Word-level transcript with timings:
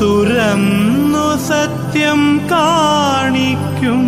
തുറന്നു 0.00 1.26
സത്യം 1.48 2.22
കാണിക്കും 2.52 4.04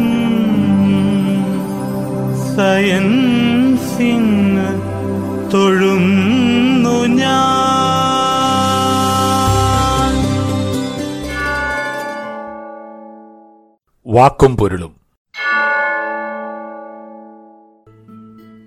സയൻ 2.46 3.08
സിംഗ് 3.88 4.68
തൊഴുന്നു 5.52 6.17
വാക്കും 14.18 14.56
പൊരുളും. 14.56 14.96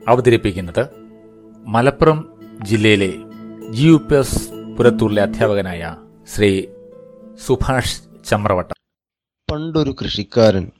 അവതരിപ്പിക്കുന്നത് 0.07 0.89
മലപ്പുറം 1.65 2.39
ജില്ലയിലെ 2.61 3.13
ജി 3.69 3.83
യു 3.83 3.95
പി 3.95 4.15
എസ് 4.15 4.49
പുരത്തൂരിലെ 4.77 5.21
അധ്യാപകനായ 5.21 5.95
ശ്രീ 6.35 6.65
സുഭാഷ് 7.45 8.01
ചമ്രവട്ട. 8.25 8.71
പണ്ടൊരു 9.51 9.95
കൃഷിക്കാരൻ 10.01 10.71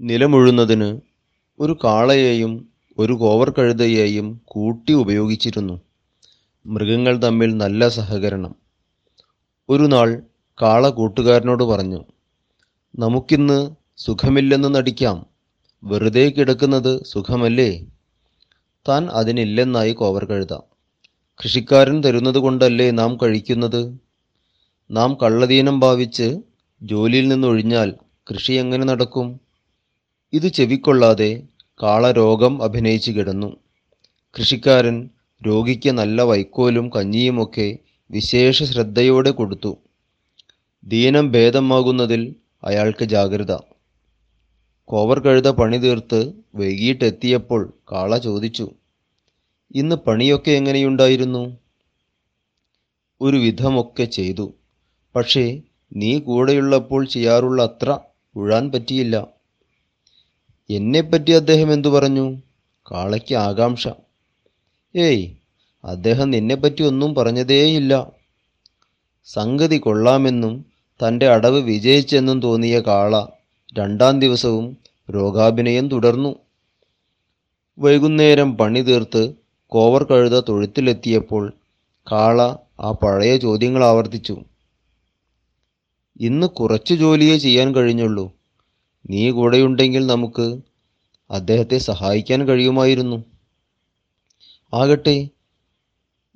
നിലമുഴുന്നതിന് 0.00 1.00
ഒരു 1.60 1.76
കാളയെയും 1.84 2.68
ഒരു 2.98 3.12
കോവർ 3.12 3.50
കഴുതയെയും 3.50 4.40
കൂട്ടി 4.44 4.92
ഉപയോഗിച്ചിരുന്നു. 4.92 5.80
മൃഗങ്ങൾ 6.66 7.16
തമ്മിൽ 7.16 7.56
നല്ല 7.56 7.88
സഹകരണം. 7.88 8.54
ഒരു 9.68 9.82
നാൾ 9.82 10.22
കാള 10.62 10.88
കൂട്ടുകാരനോട് 10.88 11.62
പറഞ്ഞു 11.62 12.04
നമുക്കിന്ന് 12.98 13.79
സുഖമില്ലെന്ന് 14.00 14.74
നടിക്കാം. 14.74 15.26
വെറുതെ 15.84 16.28
കിടക്കുന്നത് 16.28 17.04
സുഖമല്ലേ? 17.04 17.86
താൻ 18.88 19.08
അതിനില്ലെന്നായി 19.10 19.92
കോവർ 19.92 20.24
കഴുതാം. 20.24 20.62
കൃഷിക്കാരൻ 21.44 22.04
തരുന്നത് 22.04 22.38
കൊണ്ടല്ലേ 22.38 22.90
നാം 22.90 23.18
കഴിക്കുന്നത്? 23.22 23.98
നാം 24.90 25.18
കള്ളദീനം 25.22 25.80
ഭാവിച്ച് 25.80 26.40
ജോലിയിൽ 26.82 27.28
നിന്നൊഴിഞ്ഞാൽ 27.28 27.94
കൃഷി 28.30 28.52
എങ്ങനെ 28.52 28.84
നടക്കും? 28.84 29.40
ഇത് 30.32 30.48
ചെവിക്കൊള്ളാതെ 30.48 31.42
കാളരോഗം 31.82 32.62
അഭിനയിച്ചു 32.62 33.10
കിടന്നു. 33.10 33.56
കൃഷിക്കാരൻ 34.38 35.10
രോഗിക്ക് 35.46 35.90
നല്ല 35.90 36.22
വൈക്കോലും 36.22 36.90
കഞ്ഞിയുമൊക്കെ 36.90 37.78
വിശേഷ 38.10 38.62
ശ്രദ്ധയോടെ 38.62 39.30
കൊടുത്തു. 39.30 39.78
ദീനം 40.84 41.32
ഭേദമാകുന്നതിൽ 41.32 42.34
അയാൾക്ക് 42.64 43.04
ജാഗ്രത. 43.04 43.69
കോവർ 44.90 45.20
കഴുത 45.20 45.48
പണി 45.50 45.76
തീർത്ത് 45.76 46.32
വൈകിട്ടെത്തിയപ്പോൾ 46.54 47.74
കാള 47.92 48.18
ചോദിച്ചു 48.18 48.70
ഇന്ന് 49.74 49.96
പണിയൊക്കെ 49.96 50.50
എങ്ങനെയുണ്ടായിരുന്നു? 50.50 51.56
ഒരു 53.20 53.36
വിധമൊക്കെ 53.36 54.04
ചെയ്തു. 54.04 54.52
പക്ഷേ 55.16 55.60
നീ 55.96 56.18
കൂടെയുള്ളപ്പോൾ 56.18 57.06
ചെയ്യാറുള്ള 57.06 57.62
അത്ര 57.62 57.98
ഉഴാൻ 58.36 58.72
പറ്റിയില്ല. 58.72 59.26
എന്നെപ്പറ്റി 60.70 61.30
അദ്ദേഹം 61.30 61.72
എന്തു 61.72 61.88
പറഞ്ഞു? 61.88 62.42
കാളയ്ക്ക് 62.90 63.34
ആകാംക്ഷ. 63.34 63.88
ഏയ് 64.96 65.34
അദ്ദേഹം 65.84 66.30
നിന്നെപ്പറ്റി 66.30 66.82
ഒന്നും 66.82 67.14
പറഞ്ഞതേയില്ല. 67.14 68.06
സംഗതി 69.26 69.76
കൊള്ളാമെന്നും 69.76 70.66
തന്റെ 70.86 71.28
അടവ് 71.28 71.60
വിജയിച്ചെന്നും 71.60 72.42
തോന്നിയ 72.42 72.80
കാള 72.80 73.26
രണ്ടാം 73.78 74.20
ദിവസവും 74.20 74.79
രോഗാഭിനയം 75.10 75.88
തുടർന്നു. 75.88 76.36
വൈകുന്നേരം 77.78 78.56
പണി 78.56 78.80
തീർത്ത് 78.80 79.34
കോവർ 79.66 80.04
കഴുത 80.04 80.40
തൊഴുത്തിലെത്തിയപ്പോൾ 80.40 81.52
കാള 82.12 82.42
ആ 82.80 82.92
പഴയ 82.92 83.36
ചോദ്യങ്ങൾ 83.36 83.84
ആവർത്തിച്ചു. 83.84 84.40
ഇന്ന് 86.20 86.46
കുറച്ച് 86.46 86.94
ജോലിയേ 86.94 87.38
ചെയ്യാൻ 87.38 87.74
കഴിഞ്ഞുള്ളൂ. 87.74 88.32
നീ 89.10 89.30
കൂടെയുണ്ടെങ്കിൽ 89.30 90.06
നമുക്ക് 90.06 90.60
അദ്ദേഹത്തെ 91.30 91.78
സഹായിക്കാൻ 91.78 92.48
കഴിയുമായിരുന്നു. 92.48 93.24
ആകട്ടെ 94.74 95.28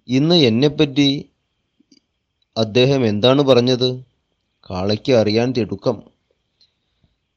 ഇന്ന് 0.09 0.35
എന്നെപ്പറ്റി 0.35 1.29
അദ്ദേഹം 2.57 3.07
എന്താണ് 3.07 3.43
പറഞ്ഞത്? 3.43 4.03
കാളയ്ക്ക് 4.71 5.13
അറിയാൻ 5.13 5.53
തിടുക്കം. 5.53 6.14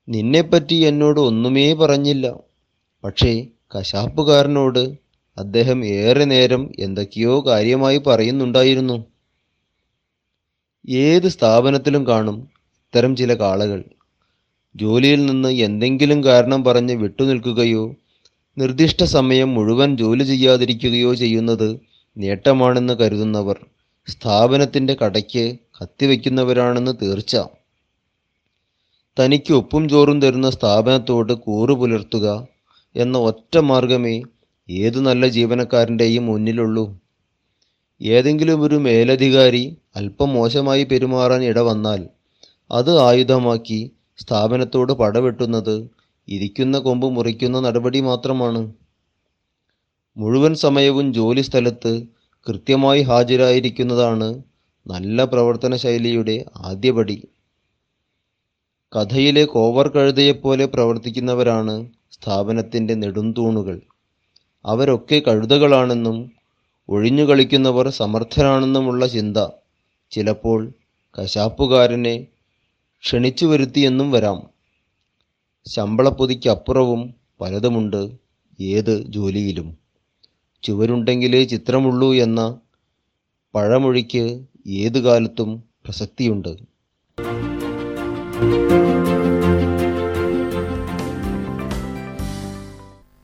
നിന്നെപ്പറ്റി 0.09 0.75
എന്നോട് 0.75 1.19
ഒന്നുമേ 1.19 1.73
പറഞ്ഞില്ല. 1.73 2.34
പക്ഷേ 3.03 3.47
കശാപ്പുകാരനോട് 3.75 4.97
അദ്ദേഹം 5.38 5.85
ഏറെ 5.85 6.25
നേരം 6.25 6.72
എന്തൊക്കെയോ 6.79 7.45
കാര്യമായി 7.47 7.97
പറയുന്നുണ്ടായിരുന്നു. 7.97 9.06
ഏത് 10.90 11.28
സ്ഥാപനത്തിലും 11.28 12.07
കാണും 12.07 12.50
ഇത്തരം 12.75 13.16
ചില 13.16 13.34
കാളകൾ. 13.34 13.84
ജോലിയിൽ 14.75 15.25
നിന്ന് 15.25 15.50
എന്തെങ്കിലും 15.50 16.23
കാരണം 16.23 16.63
പറഞ്ഞ് 16.63 16.94
വിട്ടുനിൽക്കുകയോ 16.94 17.96
നിർദ്ദിഷ്ട 18.57 19.03
സമയം 19.03 19.53
മുഴുവൻ 19.53 19.97
ജോലി 19.97 20.23
ചെയ്യാതിരിക്കുകയോ 20.23 21.13
ചെയ്യുന്നത് 21.13 21.79
നേട്ടമാണെന്ന് 22.17 22.94
കരുതുന്നവർ 22.94 23.66
സ്ഥാപനത്തിന്റെ 24.07 24.97
കടയ്ക്ക് 25.06 25.57
കത്തിവെക്കുന്നവരാണെന്ന് 25.81 26.94
തീർച്ച. 27.01 27.38
തനിക്ക് 29.17 29.53
ഉപ്പും 29.53 29.90
ചോറും 29.90 30.17
തരുന്ന 30.23 30.49
സ്ഥാപനത്തോട് 30.49 31.34
കൂറു 31.46 31.73
പുലർത്തുക 31.73 32.28
എന്ന 32.96 33.17
ഒറ്റ 33.29 33.58
മാർഗമേ 33.69 34.16
ഏതു 34.69 34.99
നല്ല 34.99 35.28
ജീവനക്കാരന്റെയും 35.28 36.25
മുന്നിലുള്ളൂ. 36.25 36.84
ഏതെങ്കിലും 38.02 38.59
ഒരു 38.61 38.78
മേലധികാരി 38.78 39.78
അല്പം 39.96 40.29
മോശമായി 40.34 40.84
പെരുമാറാൻ 40.84 41.43
ഇടവന്നാൽ 41.43 42.02
അത് 42.72 42.91
ആയുധമാക്കി 42.99 43.79
സ്ഥാപനത്തോട് 44.19 44.93
പടവെട്ടുന്നത് 44.93 45.75
ഇരിക്കുന്ന 46.28 46.78
കൊമ്പ് 46.78 47.08
മുറിക്കുന്ന 47.16 47.58
നടപടി 47.59 47.99
മാത്രമാണ്. 47.99 48.61
മുഴുവൻ 50.17 50.53
സമയവും 50.55 51.13
ജോലി 51.13 51.41
സ്ഥലത്ത് 51.41 51.93
കൃത്യമായി 52.47 53.02
ഹാജരായിരിക്കുന്നതാണ് 53.03 54.29
നല്ല 54.85 55.23
പ്രവർത്തന 55.25 55.75
ശൈലിയുടെ 55.75 56.46
ആദ്യപടി. 56.70 57.17
കഥയിലെ 58.93 59.45
കോവർ 59.45 59.87
കഴുതയെപ്പോലെ 59.87 60.66
പ്രവർത്തിക്കുന്നവരാണ് 60.66 61.89
സ്ഥാപനത്തിന്റെ 62.11 62.93
നെടുംതൂണുകൾ. 62.93 63.81
അവരൊക്കെ 64.66 65.22
കഴുതകളാണെന്നും 65.28 66.31
ഒഴിഞ്ഞു 66.89 67.23
കളിക്കുന്നവർ 67.23 67.89
സമർത്ഥരാണെന്നുമുള്ള 67.89 69.07
ചിന്ത 69.07 69.37
ചിലപ്പോൾ 70.11 70.73
കശാപ്പുകാരനെ 71.19 72.28
ക്ഷണിച്ചു 73.01 73.45
വരുത്തിയെന്നും 73.45 74.11
വരാം. 74.11 74.41
ശമ്പളപ്പൊതിക്കപ്പുറവും 75.66 77.13
പലതുമുണ്ട് 77.41 78.11
ഏത് 78.61 79.03
ജോലിയിലും. 79.03 79.78
ചുവരുണ്ടെങ്കിലേ 80.63 81.43
ചിത്രമുള്ളൂ 81.43 82.13
എന്ന 82.13 82.59
പഴമൊഴിക്ക് 83.55 84.45
ഏതു 84.67 84.99
കാലത്തും 84.99 85.63
പ്രസക്തിയുണ്ട്. 85.85 86.78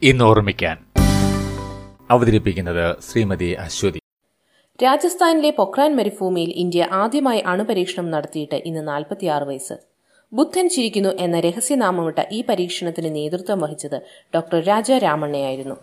ഇന്ന് 0.04 0.26
ഓർമ്മിക്കാൻ 0.26 0.78
അവതരിപ്പിക്കുന്നത് 2.10 2.96
ശ്രീമതി 3.12 3.52
അശ്വതി. 3.52 4.00
രാജസ്ഥാനിലെ 4.84 5.50
പൊക്രാൻ 5.50 5.96
മരുഭൂമിയിൽ 5.96 6.50
ഇന്ത്യ 6.50 6.88
ആദ്യമായി 6.92 7.44
അണുപരീക്ഷണം 7.46 8.12
നടത്തിയിട്ട് 8.12 8.56
ഇന്ന് 8.66 8.88
നാൽപ്പത്തിയാറ് 8.88 9.44
വയസ്സ്. 9.44 9.74
ബുദ്ധൻ 10.34 10.70
ചിരിക്കുന്നു 10.70 11.10
എന്ന 11.10 11.40
രഹസ്യനാമമിട്ട 11.40 12.20
ഈ 12.32 12.44
പരീക്ഷണത്തിന് 12.50 13.16
നേതൃത്വം 13.16 13.60
വഹിച്ചത് 13.60 14.02
ഡോക്ടർ 14.36 14.60
രാജ 14.64 14.92
രാമണ്ണയായിരുന്നു. 14.92 15.76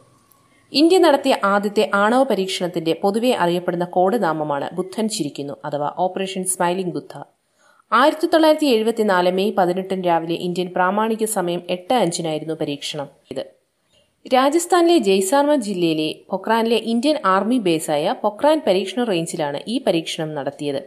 ഇന്ത്യ 0.73 0.99
നടത്തിയ 0.99 1.37
ആദ്യത്തെ 1.45 1.91
ആണവ 1.95 2.23
പരീക്ഷണത്തിന്റെ 2.23 3.01
പൊതുവെ 3.03 3.33
അറിയപ്പെടുന്ന 3.33 3.85
കോഡ് 3.85 4.23
നാമമാണ് 4.23 4.71
ബുദ്ധൻ 4.73 5.09
ചിരിക്കുന്നു 5.09 5.55
അഥവാ 5.65 5.93
ഓപ്പറേഷൻ 5.99 6.45
സ്മൈലിംഗ് 6.45 6.95
ബുദ്ധ. 6.95 7.40
ആയിരത്തി 7.93 8.27
തൊള്ളായിരത്തി 8.27 8.67
എഴുപത്തിനാല് 8.67 9.31
മെയ് 9.37 9.53
പതിനെട്ടിന് 9.57 10.05
രാവിലെ 10.09 10.35
ഇന്ത്യൻ 10.47 10.69
പ്രാമാണിക 10.75 11.25
സമയം 11.37 11.63
എട്ട് 11.75 11.95
അഞ്ചിനായിരുന്നു 11.95 12.55
പരീക്ഷണം. 12.61 13.09
ഇത് 13.33 13.43
രാജസ്ഥാനിലെ 14.27 14.99
ജയ്സാർമ 14.99 15.55
ജില്ലയിലെ 15.67 16.09
പൊക്രാനിലെ 16.31 16.79
ഇന്ത്യൻ 16.93 17.17
ആർമി 17.25 17.59
ബേസായ 17.59 18.15
പൊക്രാൻ 18.23 18.59
പരീക്ഷണ 18.67 19.05
റേഞ്ചിലാണ് 19.05 19.61
ഈ 19.67 19.77
പരീക്ഷണം 19.87 20.31
നടത്തിയത്. 20.35 20.81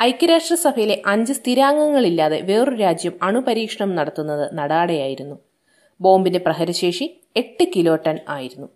ഐക്യരാഷ്ട്രസഭയിലെ 0.00 0.96
അഞ്ച് 1.06 1.32
സ്ഥിരാംഗങ്ങളില്ലാതെ 1.32 2.38
വേറൊരു 2.50 2.76
രാജ്യം 2.76 3.14
അണുപരീക്ഷണം 3.22 3.90
നടത്തുന്നത് 3.94 4.46
നടാടെയായിരുന്നു. 4.58 5.36
ബോംബിന്റെ 6.00 6.40
പ്രഹരശേഷി 6.46 7.06
എട്ട് 7.36 7.64
കിലോ 7.74 7.96
ടൺ 8.06 8.16
ആയിരുന്നു. 8.28 8.68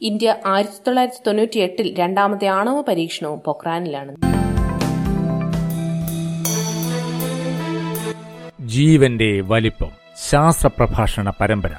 ഇന്ത്യ 0.00 0.30
ആയിരത്തി 0.46 0.80
തൊള്ളായിരത്തി 0.86 1.22
തൊണ്ണൂറ്റി 1.26 1.58
എട്ടിൽ 1.58 1.86
രണ്ടാമത്തെ 2.00 2.46
ആണവ 2.60 2.80
പരീക്ഷണവും 2.80 3.40
പൊക്രാനിലാണ് 3.40 4.12
ജീവന്റെ 8.76 9.40
വലിപ്പം 9.40 9.90
ശാസ്ത്ര 10.30 10.66
പ്രഭാഷണ 10.66 11.32
പരമ്പര. 11.40 11.70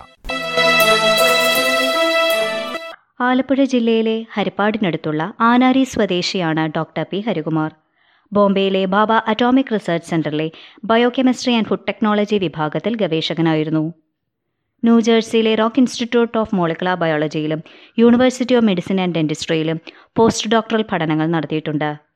ആലപ്പുഴ 3.21 3.63
ജില്ലയിലെ 3.63 4.25
ഹരിപ്പാടിനടുത്തുള്ള 4.33 5.33
ആനാരി 5.41 5.83
സ്വദേശിയാണ് 5.83 6.71
ഡോക്ടർ 6.75 7.05
പി. 7.11 7.19
ഹരികുമാർ. 7.19 7.75
ബോംബെയിലെ 8.33 8.85
ബാബ 8.85 9.11
അറ്റോമിക് 9.11 9.73
റിസർച്ച് 9.73 10.09
സെന്ററിലെ 10.09 10.51
ബയോകെമിസ്ട്രി 10.83 11.53
ആൻഡ് 11.53 11.67
ഫുഡ് 11.67 11.87
ടെക്നോളജി 11.87 12.35
വിഭാഗത്തിൽ 12.35 12.95
ഗവേഷകനായിരുന്നു. 12.95 13.93
ന്യൂജേഴ്സിയിലെ 14.83 15.55
റോക്ക് 15.55 15.79
ഇൻസ്റ്റിറ്റ്യൂട്ട് 15.79 16.37
ഓഫ് 16.37 16.55
മോളിക്കുലർ 16.55 16.93
ബയോളജിയിലും 16.93 17.63
യൂണിവേഴ്സിറ്റി 17.99 18.55
ഓഫ് 18.55 18.65
മെഡിസിൻ 18.65 19.01
ആൻഡ് 19.01 19.15
ഡെന്റിസ്ട്രിയിലും 19.15 19.81
പോസ്റ്റ് 20.15 20.51
ഡോക്ടറൽ 20.51 20.85
പഠനങ്ങൾ 20.91 21.27
നടത്തിയിട്ടുണ്ട്. 21.27 22.06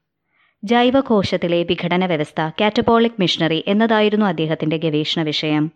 ജൈവകോശത്തിലെ 0.63 1.63
വിഘടന 1.63 2.05
വ്യവസ്ഥ 2.05 2.41
കാറ്റബോളിക് 2.61 3.19
മിഷനറി 3.19 3.63
എന്നതായിരുന്നു 3.67 4.25
അദ്ദേഹത്തിന്റെ 4.25 4.77
ഗവേഷണ 4.77 5.21
വിഷയം. 5.21 5.71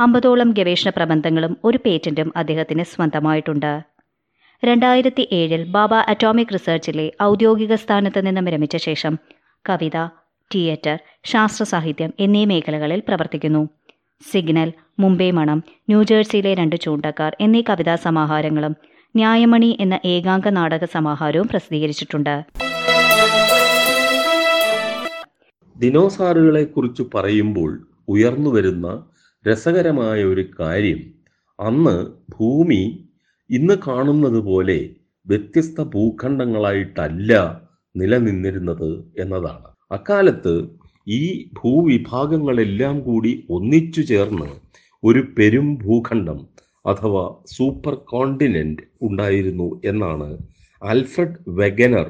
അമ്പതോളം 0.00 0.50
ഗവേഷണ 0.50 0.90
പ്രബന്ധങ്ങളും 0.90 1.56
ഒരു 1.64 1.78
പേറ്റന്റും 1.86 2.32
അദ്ദേഹത്തിന് 2.36 2.82
സ്വന്തമായിട്ടുണ്ട്. 2.82 3.72
രണ്ടായിരത്തി 4.64 5.28
ഏഴിൽ 5.32 5.64
ബാബ 5.64 5.94
അറ്റോമിക് 5.94 6.54
റിസർച്ചിലെ 6.54 7.12
ഔദ്യോഗിക 7.22 7.74
സ്ഥാനത്ത് 7.74 8.26
നിന്നും 8.26 8.44
വിരമിച്ച 8.44 8.76
ശേഷം 8.76 9.18
കവിത 9.68 9.96
തിയേറ്റർ 10.54 10.96
ശാസ്ത്ര 11.24 11.64
സാഹിത്യം 11.64 12.14
എന്നീ 12.20 12.44
മേഖലകളിൽ 12.44 13.02
പ്രവർത്തിക്കുന്നു. 13.08 13.68
സിഗ്നൽ 14.22 14.72
മുംബൈ 14.98 15.30
മണം 15.30 15.58
ന്യൂജേഴ്സിയിലെ 15.88 16.54
രണ്ട് 16.54 16.76
ചൂണ്ടക്കാർ 16.76 17.36
എന്നീ 17.40 17.62
കവിതാ 17.68 17.96
സമാഹാരങ്ങളും 17.96 18.76
ന്യായമണി 19.16 19.76
എന്ന 19.80 19.98
ഏകാംഗ 20.04 20.48
നാടക 20.48 20.84
സമാഹാരവും 20.84 21.48
പ്രസിദ്ധീകരിച്ചിട്ടുണ്ട്. 21.48 22.67
ദിനോസാറുകളെ 25.78 26.64
കുറിച്ച് 26.64 27.04
പറയുമ്പോൾ 27.14 27.70
ഉയർന്നു 28.08 28.50
വരുന്ന 28.50 28.86
രസകരമായ 29.44 30.18
ഒരു 30.24 30.44
കാര്യം. 30.60 31.00
അന്ന് 31.58 31.96
ഭൂമി 32.36 32.82
ഇന്ന് 33.50 33.76
കാണുന്നത് 33.86 34.40
പോലെ 34.40 34.78
വ്യത്യസ്ത 35.26 35.80
ഭൂഖണ്ഡങ്ങളായിട്ടല്ല 35.94 37.32
നിലനിന്നിരുന്നത് 37.94 38.90
എന്നതാണ്. 39.18 39.68
അക്കാലത്ത് 39.90 40.54
ഈ 41.06 41.22
ഭൂവിഭാഗങ്ങളെല്ലാം 41.58 42.96
കൂടി 43.00 43.32
ഒന്നിച്ചു 43.50 44.02
ചേർന്ന് 44.02 44.48
ഒരു 45.02 45.22
പെരും 45.36 45.68
ഭൂഖണ്ഡം 45.84 46.40
അഥവാ 46.86 47.24
സൂപ്പർ 47.54 47.94
കോണ്ടിനെന്റ് 48.12 48.84
ഉണ്ടായിരുന്നു 49.02 49.68
എന്നാണ് 49.84 50.28
ആൽഫ്രഡ് 50.82 51.38
വെഗനർ 51.60 52.08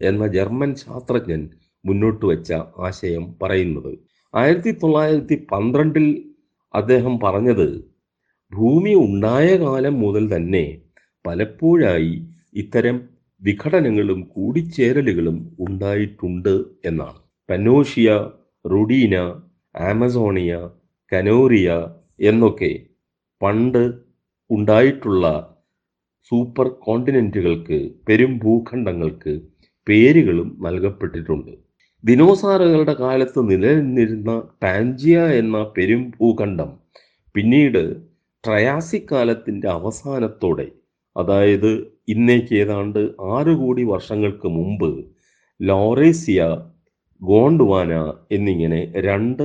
എന്ന 0.00 0.24
ജർമ്മൻ 0.28 0.70
ശാസ്ത്രജ്ഞൻ 0.76 1.42
മുന്നോട്ട് 1.84 2.24
വെച്ച 2.26 2.50
ആശയം 2.86 3.24
പറയുന്നത്. 3.42 3.92
ആയിരത്തി 4.34 4.72
തൊള്ളായിരത്തി 4.82 5.36
പന്ത്രണ്ടിൽ 5.52 6.06
അദ്ദേഹം 6.74 7.14
പറഞ്ഞത് 7.18 7.68
ഭൂമി 8.52 8.92
ഉണ്ടായ 9.06 9.48
കാലം 9.56 9.94
മുതൽ 10.00 10.24
തന്നെ 10.34 10.64
പലപ്പോഴായി 11.24 12.14
ഇത്തരം 12.54 12.96
വിഘടനങ്ങളും 13.42 14.20
കൂടിച്ചേരലുകളും 14.34 15.36
ഉണ്ടായിട്ടുണ്ട് 15.66 16.54
എന്നാണ്. 16.84 17.20
പനോഷിയ 17.48 18.10
റുഡീന 18.64 19.16
ആമസോണിയ 19.74 20.52
കനോറിയ 21.12 21.68
എന്നൊക്കെ 22.30 22.72
പണ്ട് 23.40 23.82
ഉണ്ടായിട്ടുള്ള 24.50 25.26
സൂപ്പർ 26.32 26.66
കോണ്ടിനെന്റുകൾക്ക് 26.86 27.78
പെരും 28.08 28.32
ഭൂഖണ്ഡങ്ങൾക്ക് 28.38 29.32
പേരുകളും 29.86 30.48
നൽകപ്പെട്ടിട്ടുണ്ട്. 30.60 31.52
ദിനോസാറുകളുടെ 32.04 32.94
കാലത്ത് 32.94 33.50
നിലനിന്നിരുന്ന 33.50 34.30
ടാൻജിയ 34.62 35.18
എന്ന 35.32 35.62
പെരും 35.76 36.10
ഭൂഖണ്ഡം 36.10 36.70
പിന്നീട് 37.34 37.82
ട്രയാസിക് 38.44 39.08
കാലത്തിന്റെ 39.08 39.68
അവസാനത്തോടെ 39.68 40.66
അതായത് 41.16 41.72
ഇന്നേക്ക് 42.08 42.54
ഏതാണ്ട് 42.54 43.00
ആറ് 43.36 43.54
കോടി 43.56 43.84
വർഷങ്ങൾക്ക് 43.84 44.48
മുമ്പ് 44.48 44.90
ലോറേസിയ 45.60 46.42
ഗോണ്ട്വാന 47.22 47.92
എന്നിങ്ങനെ 48.32 48.80
രണ്ട് 49.00 49.44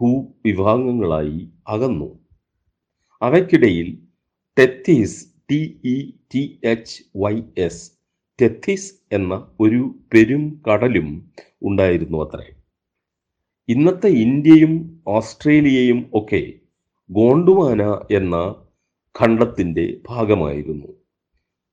ഭൂവിഭാഗങ്ങളായി 0.00 1.40
അകന്നു. 1.66 2.10
അവയ്ക്കിടയിൽ 3.22 3.88
Tethys 4.56 5.18
T 5.50 5.60
E 5.84 5.96
T 6.32 6.42
H 6.64 6.96
Y 7.14 7.34
S 7.56 7.84
Tethys 8.42 8.94
എന്ന 9.12 9.50
ഒരു 9.60 9.94
പെരും 10.14 10.62
കടലും 10.68 11.32
ഉണ്ടായിരുന്നു 11.62 12.18
അത്രേ. 12.24 12.46
ഇന്നത്തെ 13.68 14.08
ഇന്ത്യയും 14.08 15.02
ഓസ്ട്രേലിയയും 15.06 16.10
ഒക്കെ 16.14 16.52
ഗോണ്ടുവാന 17.10 17.82
എന്ന 18.10 18.36
ഖണ്ഡത്തിന്റെ 19.20 20.00
ഭാഗമായിരുന്നു. 20.08 20.86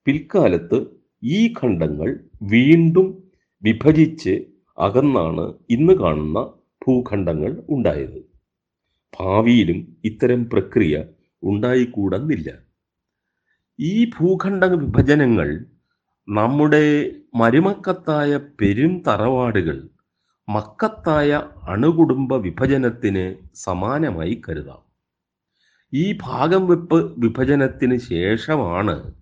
പിൽക്കാലത്ത് 0.06 0.80
ഈ 1.24 1.54
ഖണ്ഡങ്ങൾ 1.64 2.10
വീണ്ടും 2.44 3.32
വിഭജിച്ച് 3.64 4.46
അകന്നാണ് 4.78 5.54
ഇന്ന് 5.70 5.94
കാണുന്ന 5.94 6.40
ഭൂഖണ്ഡങ്ങൾ 6.88 7.64
ഉണ്ടായത്. 7.70 8.20
ഭാവിയിലും 9.20 9.98
ഇത്തരം 10.06 10.50
പ്രക്രിയ 10.50 11.04
ഉണ്ടായിക്കൂടുന്നില്ല. 11.44 12.50
ഈ 13.80 14.06
ഭൂഖണ്ഡ 14.06 14.66
വിഭജനങ്ങൾ 14.66 15.66
നമ്മുടെ 16.28 17.12
മരുമക്കത്തായ 17.36 18.38
പെരും 18.38 19.04
തറവാടുകൾ 19.08 19.90
മക്കത്തായ 20.50 21.50
അണുകുടുംബ 21.68 22.36
വിഭജനത്തിന് 22.36 23.36
സമാനമായി 23.56 24.42
കരുതാം. 24.48 24.82
ഈ 25.94 26.18
ഭാഗം 26.22 26.68
വെപ്പ് 26.68 27.20
വിഭജനത്തിന് 27.20 27.98
ശേഷമാണ് 27.98 29.14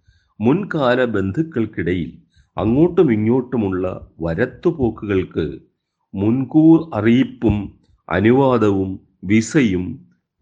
മുൻകാല 0.42 1.06
ബന്ധുക്കൾക്കിടയിൽ 1.06 2.12
അങ്ങോട്ടും 2.58 3.12
ഇങ്ങോട്ടുമുള്ള 3.12 4.12
വരത്തുപോക്കുകൾക്ക് 4.22 5.60
മുൻകൂർ 6.14 6.90
അറിയിപ്പും 6.94 7.58
അനുവാദവും 8.10 9.00
വിസയും 9.24 9.86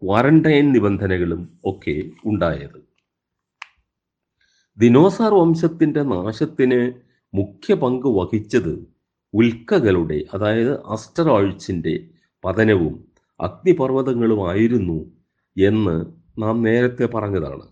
ക്വാറന്റൈൻ 0.02 0.72
നിബന്ധനകളും 0.72 1.42
ഒക്കെ 1.64 2.10
ഉണ്ടായത്. 2.24 2.91
ദിനോസാർ 4.82 5.34
വംശത്തിന്റെ 5.34 6.02
നാശത്തിന് 6.02 6.92
മുഖ്യ 7.34 7.74
പങ്ക് 7.74 8.06
വഹിച്ചത് 8.06 8.88
ഉൽക്കകളുടെ 9.34 10.24
അതായത് 10.34 10.86
അസ്റ്ററോയിഡ്സിന്റെ 10.86 12.08
പതനവും 12.44 13.04
അഗ്നിപർവതങ്ങളുമായിരുന്നു 13.40 15.12
എന്ന് 15.60 16.06
നാം 16.38 16.62
നേരത്തെ 16.62 17.04
പറഞ്ഞതാണ്. 17.04 17.62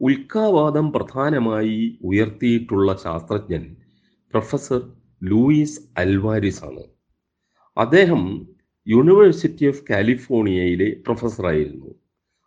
ഉൽക്കാവാദം 0.00 0.92
പ്രധാനമായി 0.92 1.98
ഉയർത്തിയിട്ടുള്ള 2.04 2.96
ശാസ്ത്രജ്ഞൻ 2.96 3.76
പ്രൊഫസർ 4.32 4.92
ലൂയിസ് 5.22 5.80
അൽവാരിസ് 5.98 6.64
ആണ്. 6.64 6.82
അദ്ദേഹം 7.76 8.48
യൂണിവേഴ്സിറ്റി 8.88 9.66
ഓഫ് 9.66 9.84
കാലിഫോർണിയയിലെ 9.90 10.96
പ്രൊഫസറായിരുന്നു. 11.06 11.94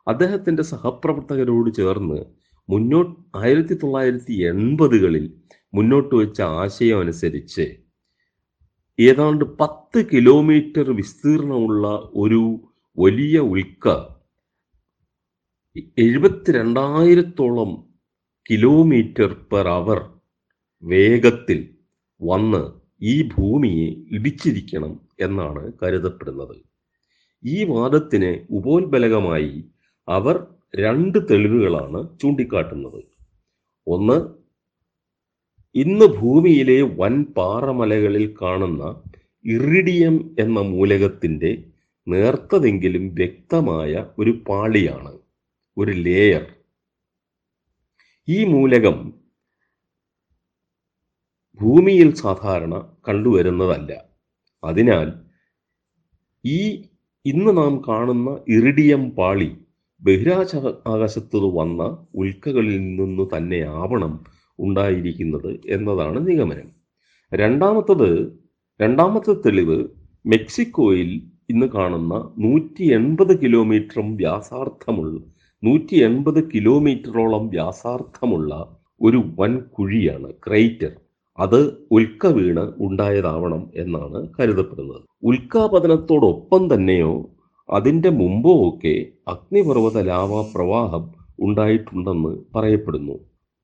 അദ്ദേഹത്തിന്റെ 0.07 0.63
സഹപ്രവർത്തകരോട് 0.63 1.73
ചേർന്ന് 1.73 2.40
മുന്നോട്ട് 2.71 3.15
ആയിരത്തി 3.35 3.73
തൊള്ളായിരത്തി 3.73 4.33
എൺപതുകളിൽ 4.43 5.25
മുന്നോട്ട് 5.73 6.13
വെച്ച 6.15 6.41
ആശയം 6.41 6.99
അനുസരിച്ച് 6.99 7.65
ഏതാണ്ട് 8.99 9.45
പത്ത് 9.59 9.99
കിലോമീറ്റർ 10.13 10.87
വിസ്തീർണമുള്ള 10.91 11.85
ഒരു 12.13 12.41
വലിയ 12.97 13.37
ഉൽക്ക 13.53 13.87
എഴുപത്തിരണ്ടായിരത്തോളം 15.97 17.71
കിലോമീറ്റർ 18.45 19.29
പെർ 19.51 19.67
അവർ 19.69 19.99
വേഗത്തിൽ 20.83 21.59
വന്ന് 22.21 22.63
ഈ 23.03 23.15
ഭൂമിയെ 23.35 23.87
ഇടിച്ചിരിക്കണം 24.11 24.93
എന്നാണ് 25.19 25.63
കരുതപ്പെടുന്നത്. 25.81 26.55
ഈ 27.43 27.57
വാദത്തിന് 27.63 28.31
ഉപോത്ബലകമായി 28.49 29.53
അവർ 30.07 30.35
രണ്ട് 30.73 31.17
തെളിവുകളാണ് 31.29 32.19
ചൂണ്ടിക്കാട്ടുന്നത്. 32.19 32.99
ഒന്ന് 33.87 34.17
ഇന്ന് 35.75 36.05
ഭൂമിയിലെ 36.05 36.81
വൻ 36.81 37.23
പാറമലകളിൽ 37.37 38.35
കാണുന്ന 38.41 38.83
ഇറിഡിയം 39.45 40.35
എന്ന 40.39 40.59
മൂലകത്തിന്റെ 40.59 41.51
നേർത്തതെങ്കിലും 42.07 43.05
വ്യക്തമായ 43.15 44.05
ഒരു 44.19 44.31
പാളിയാണ് 44.47 45.13
ഒരു 45.77 45.91
ലേയർ 45.91 46.45
ഈ 48.27 48.43
മൂലകം 48.43 48.97
ഭൂമിയിൽ 51.59 52.15
സാധാരണ 52.15 52.75
കണ്ടുവരുന്നതല്ല. 53.07 53.91
അതിനാൽ 54.63 55.07
ഈ 56.45 56.59
ഇന്ന് 57.25 57.57
നാം 57.57 57.73
കാണുന്ന 57.87 58.29
ഇറിഡിയം 58.47 59.09
പാളി 59.09 59.49
ബഹിരാകാശ 60.03 60.55
ആകാശത്തു 60.87 61.37
വന്ന 61.37 62.05
ഉൽക്കകളിൽ 62.15 62.95
നിന്നു 62.95 63.29
തന്നെ 63.37 63.61
ആവണം 63.61 64.13
ഉണ്ടായിരിക്കുന്നത് 64.59 65.59
എന്നതാണ് 65.65 66.27
നിഗമനം. 66.27 66.69
രണ്ടാമത്തത് 67.33 68.39
രണ്ടാമത്തെ 68.81 69.33
തെളിവ് 69.33 69.85
മെക്സിക്കോയിൽ 70.25 71.21
ഇന്ന് 71.49 71.65
കാണുന്ന 71.65 72.33
നൂറ്റി 72.39 72.83
എൺപത് 72.83 73.41
കിലോമീറ്ററും 73.41 74.15
വ്യാസാർത്ഥമുള്ള 74.15 75.19
നൂറ്റി 75.63 75.95
എൺപത് 75.95 76.51
കിലോമീറ്ററോളം 76.53 77.47
വ്യാസാർത്ഥമുള്ള 77.47 78.79
ഒരു 79.01 79.23
വൻ 79.39 79.57
കുഴിയാണ് 79.57 80.33
ക്രൈറ്റർ. 80.47 80.91
അത് 81.39 81.87
ഉൽക്ക 81.91 82.27
വീണ് 82.27 82.73
ഉണ്ടായതാവണം 82.77 83.71
എന്നാണ് 83.75 84.29
കരുതപ്പെടുന്നത്. 84.39 85.01
ഉൽക്കാപതനത്തോടൊപ്പം 85.23 86.75
തന്നെയോ 86.75 87.35
അതിന്റെ 87.71 88.09
മുമ്പോ 88.09 88.69
ഒക്കെ 88.69 88.95
അഗ്നിപർവത 89.27 89.97
ലാവാ 90.01 90.41
പ്രവാഹം 90.55 91.03
ഉണ്ടായിട്ടുണ്ടെന്ന് 91.39 92.31
പറയപ്പെടുന്നു. 92.55 93.15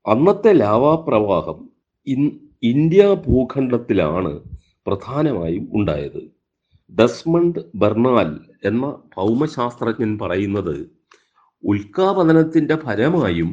അന്നത്തെ 0.06 0.52
ലാവാ 0.52 0.94
പ്രവാഹം 1.08 1.58
ഇൻ 2.06 2.22
ഇന്ത്യ 2.62 3.14
ഭൂഖണ്ഡത്തിലാണ് 3.26 4.32
പ്രധാനമായും 4.86 5.68
ഉണ്ടായത്. 5.72 6.22
ഡസ്മണ്ട് 6.92 7.60
ബെർണാൽ 7.74 8.30
എന്ന 8.64 8.84
ഭൗമശാസ്ത്രജ്ഞൻ 9.16 10.18
പറയുന്നത് 10.18 10.76
ഉൽക്കാപതനത്തിന്റെ 11.64 12.76
ഫലമായും 12.76 13.50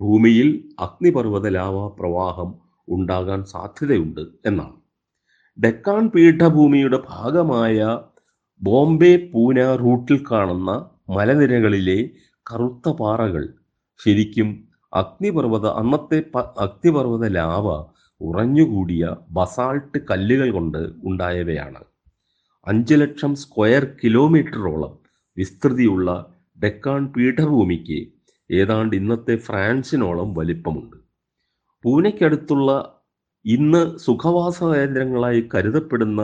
ഭൂമിയിൽ 0.00 0.48
അഗ്നിപർവത 0.80 1.48
ലാവാ 1.48 1.86
പ്രവാഹം 1.98 2.50
ഉണ്ടാകാൻ 2.88 3.44
സാധ്യതയുണ്ട് 3.44 4.20
എന്നാണ്. 4.46 4.76
ഡെക്കാൻ 5.58 6.08
പീഠഭൂമിയുടെ 6.08 6.98
ഭാഗമായ 7.08 7.78
ബോംബെ 8.62 9.30
പൂന 9.32 9.76
റൂട്ടിൽ 9.76 10.24
കാണുന്ന 10.30 10.70
മലനിരകളിലെ 11.08 12.10
കറുത്ത 12.46 12.90
പാറകൾ 12.90 13.54
ശരിക്കും 14.00 14.68
അഗ്നിപർവത 14.92 15.66
അന്നത്തെ 15.66 16.18
അഗ്നിപർവത 16.36 17.28
ലാവ 17.28 17.66
ഉറഞ്ഞുകൂടിയ 18.20 19.16
ബസാൾട്ട് 19.30 19.98
കല്ലുകൾ 20.10 20.50
കൊണ്ട് 20.50 20.78
ഉണ്ടായവയാണ്. 21.04 21.80
അഞ്ച് 22.66 22.94
ലക്ഷം 22.94 23.34
സ്ക്വയർ 23.34 23.84
കിലോമീറ്ററോളം 24.04 24.98
വിസ്തൃതിയുള്ള 25.36 26.08
ഡെക്കാൻ 26.62 27.12
പീഠഭൂമിക്ക് 27.12 28.00
ഏതാണ്ട് 28.50 28.96
ഇന്നത്തെ 28.96 29.36
ഫ്രാൻസിനോളം 29.36 30.34
വലിപ്പമുണ്ട്. 30.34 30.96
പൂനെക്കടുത്തുള്ള 31.84 32.70
ഇന്ന് 33.44 33.98
സുഖവാസ 33.98 34.62
കേന്ദ്രങ്ങളായി 34.64 35.48
കരുതപ്പെടുന്ന 35.54 36.22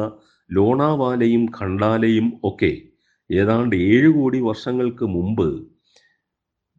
ലോണാവാലയും 0.50 1.47
ഖണ്ടാലയും 1.61 2.40
ഒക്കെ 2.45 2.83
ഏതാണ്ട് 3.31 3.76
ഏഴ് 3.76 4.09
കോടി 4.09 4.40
വർഷങ്ങൾക്ക് 4.40 5.05
മുമ്പ് 5.05 5.49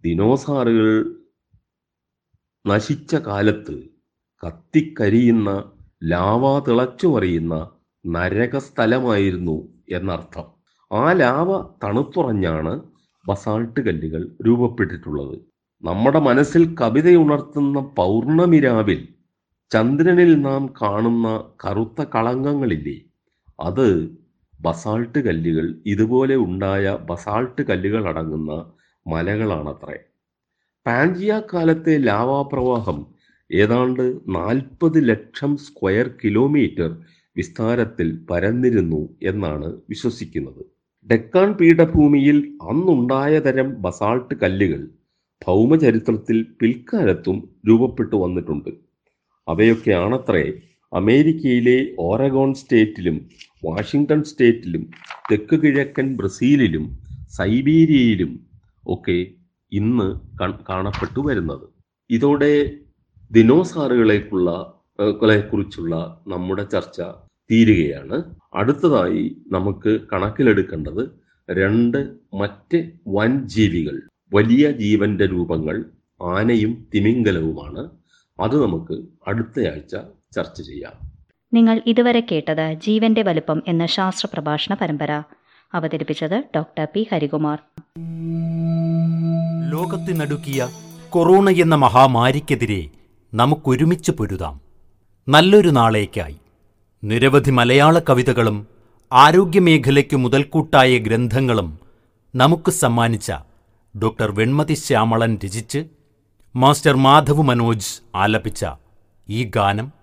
ദിനോസാറുകൾ 0.03 1.15
നശിച്ച 2.67 3.15
കാലത്ത് 3.15 3.75
കത്തിക്കരിയുന്ന 4.43 5.71
ലാവ 6.03 6.59
തിളച്ചു 6.59 7.07
മറിയുന്ന 7.07 7.71
നരകസ്ഥലമായിരുന്നു 8.05 9.57
എന്നർത്ഥം. 9.89 10.47
ആ 10.91 11.11
ലാവ 11.11 11.49
തണുത്തുറഞ്ഞാണ് 11.83 12.81
ബസാൾട്ട് 13.27 13.79
കല്ലുകൾ 13.79 14.37
രൂപപ്പെട്ടിട്ടുള്ളത്. 14.47 15.35
നമ്മുടെ 15.83 16.19
മനസ്സിൽ 16.19 16.75
കവിതയുണർത്തുന്ന 16.81 17.79
പൗർണമിരാവിൽ 17.97 19.07
ചന്ദ്രനിൽ 19.71 20.41
നാം 20.41 20.73
കാണുന്ന 20.81 21.27
കറുത്ത 21.65 22.05
കളങ്കങ്ങളില്ലേ? 22.15 23.08
അത് 23.59 24.09
ബസാൾട്ട് 24.61 25.19
കല്ലുകൾ 25.19 25.81
ഇതുപോലെ 25.85 26.35
ഉണ്ടായ 26.35 26.97
ബസാൾട്ട് 27.09 27.61
കല്ലുകൾ 27.61 28.07
അടങ്ങുന്ന 28.07 28.71
മലകളാണത്രേ. 29.07 29.97
പാൻജിയ 30.85 31.41
കാലത്തെ 31.53 31.97
ലാവാപ്രവാഹം 31.97 33.07
ഏതാണ്ട് 33.51 34.19
നാൽപ്പത് 34.27 35.09
ലക്ഷം 35.09 35.57
സ്ക്വയർ 35.57 36.09
കിലോമീറ്റർ 36.23 36.97
വിസ്താരത്തിൽ 37.35 38.25
പരന്നിരുന്നു 38.29 39.09
എന്നാണ് 39.23 39.65
വിശ്വസിക്കുന്നത്. 39.89 40.65
ഡെക്കാൻ 41.11 41.53
പീഠഭൂമിയിൽ 41.53 42.37
അന്നുണ്ടായ 42.61 43.39
തരം 43.39 43.81
ബസാൾട്ട് 43.81 44.35
കല്ലുകൾ 44.35 44.89
ഭൗമചരിത്രത്തിൽ 45.45 46.45
പിൽക്കാലത്തും 46.61 47.49
രൂപപ്പെട്ടു 47.67 48.15
വന്നിട്ടുണ്ട്. 48.15 48.69
അവയൊക്കെയാണത്രേ 49.47 50.53
അമേരിക്കയിലെ 50.93 51.95
ഓറഗോൺ 51.99 52.53
സ്റ്റേറ്റിലും 52.53 53.29
വാഷിങ്ടൺ 53.65 54.23
സ്റ്റേറ്റിലും 54.23 54.89
തെക്ക് 55.31 55.61
കിഴക്കൻ 55.61 56.17
ബ്രസീലിലും 56.17 56.99
സൈബീരിയയിലും 57.29 58.45
ഒക്കെ 58.87 59.27
ഇന്ന് 59.71 60.19
കാണപ്പെട്ടു 60.69 61.27
വരുന്നത്. 61.27 61.67
ഇതോടെ 62.09 62.77
ദിനോസാറുകളേക്കുള്ള 63.31 64.73
കളെ 65.23 65.41
കുറിച്ചുള്ള 65.41 66.23
നമ്മുടെ 66.27 66.63
ചർച്ച 66.63 67.01
തീരുകയാണ്. 67.51 68.35
അടുത്തതായി 68.53 69.37
നമുക്ക് 69.47 70.01
കണക്കിലെടുക്കേണ്ടത് 70.13 71.09
രണ്ട് 71.51 72.15
മറ്റ് 72.33 72.91
വൻ 73.07 73.47
ജീവികൾ 73.47 74.01
വലിയ 74.33 74.71
ജീവന്റെ 74.71 75.25
രൂപങ്ങൾ 75.25 75.85
ആനയും 76.21 76.87
തിമിംഗലവുമാണ്. 76.93 77.89
അത് 78.39 78.63
നമുക്ക് 78.63 79.05
അടുത്തയാഴ്ച 79.27 79.95
ചർച്ച 80.35 80.61
ചെയ്യാം. 80.61 81.08
നിങ്ങൾ 81.53 81.81
ഇതുവരെ 81.85 82.23
കേട്ടത് 82.31 82.73
ജീവന്റെ 82.73 83.21
വലുപ്പം 83.21 83.63
എന്ന 83.67 83.85
ശാസ്ത്ര 83.85 84.27
പ്രഭാഷണ 84.33 84.73
പരമ്പര. 84.73 85.23
അവതരിപ്പിച്ചത് 85.73 86.43
ഡോക്ടർ 86.55 86.87
പി. 86.93 87.07
ഹരികുമാർ. 87.11 87.59
ലോകത്തിനടുക്കിയ 89.69 90.69
കൊറോണ 91.09 91.49
എന്ന 91.49 91.75
മഹാമാരിക്കെതിരെ 91.75 92.89
നമുക്കൊരുമിച്ച് 93.33 94.11
പൊരുതാം. 94.11 94.61
നല്ലൊരു 95.29 95.69
നാളേക്കായി. 95.69 96.37
നിരവധി 97.03 97.51
മലയാള 97.51 97.99
കവിതകളും 97.99 98.67
ആരോഗ്യമേഖലയ്ക്ക് 99.13 100.17
മുതൽക്കൂട്ടായ 100.17 100.97
ഗ്രന്ഥങ്ങളും 100.97 101.79
നമുക്ക് 102.35 102.71
സമ്മാനിച്ച 102.71 103.31
ഡോക്ടർ 103.97 104.31
വെൺമതി 104.31 104.73
ശ്യാമളൻ 104.73 105.39
രചിച്ച് 105.45 105.85
മാസ്റ്റർ 106.55 106.95
മാധവ് 106.95 107.41
മനോജ് 107.41 108.01
ആലപിച്ച 108.15 108.65
ഈ 109.29 109.43
ഗാനം 109.43 109.98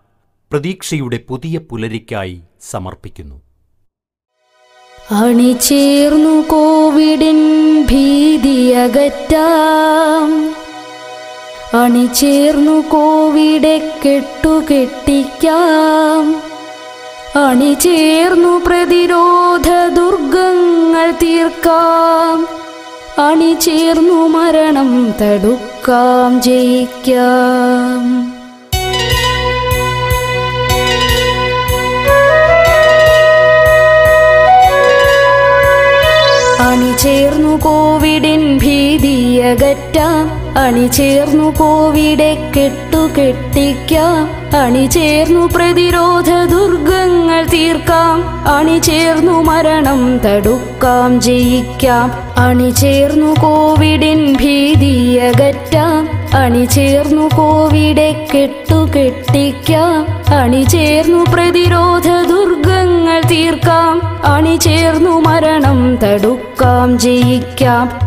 പ്രതീക്ഷയുടെ 0.57 1.21
പുതിയ 1.29 1.59
പുലരിക്കായി 1.59 2.41
സമർപ്പിക്കുന്നു. 2.71 3.43
അണിചേർന്നു 5.11 6.49
കോവിഡിൻ 6.49 7.83
ഭീതിയകറ്റാം. 7.83 8.65
അണിചേർന്നു 11.83 12.81
കോവിഡെ 12.91 14.01
കെട്ടുകെട്ടിക്കാം. 14.07 14.83
അണിചേർന്നു 17.43 18.63
പ്രതിരോധ 18.67 19.71
ദുർഗങ്ങൾ 19.95 21.11
തീർക്കാം. 21.11 22.49
അണിചേർന്നു 23.27 24.29
മരണം 24.29 25.15
തടുക്കാം 25.21 26.43
ജയിക്കാം. 26.43 28.36
അണിചേർന്നു 36.77 37.59
കോവിഡിൻ 37.63 38.59
ഭീതിയകറ്റാം. 38.59 40.31
അണിചേർന്നു 40.59 41.55
കോവിഡെ 41.59 42.53
കെട്ടുകെട്ടിക്കാം 42.57 44.31
അണിചേർന്നു 44.61 45.49
പ്രതിരോധ 45.57 46.31
ദുർഗങ്ങൾ 46.31 47.47
തീർക്കാം. 47.53 48.25
അണിചേർന്നു 48.49 49.43
മരണം 49.43 50.19
തടുക്കാം 50.19 51.21
ജയിക്കാം. 51.21 52.13
അണിചേർന്നു 52.37 53.35
കോവിഡിൻ 53.43 54.37
ഭീതിയകറ്റാം. 54.37 56.09
അണിചേർന്നു 56.39 57.29
കോവിഡെ 57.37 58.27
കെട്ടുകെട്ടിക്കാം 58.35 60.07
അണിചേർന്നു 60.37 61.25
പ്രതിരോധ 61.35 62.09
ദുർഗങ്ങൾ 62.09 63.21
തീർക്കാം. 63.21 64.03
അണിചേർന്നു 64.25 65.21
മരണം 65.21 65.97
തടുക്കാം. 65.97 66.46
ജയിക്കാം 66.57 66.95
പുത്തൻ 66.99 68.06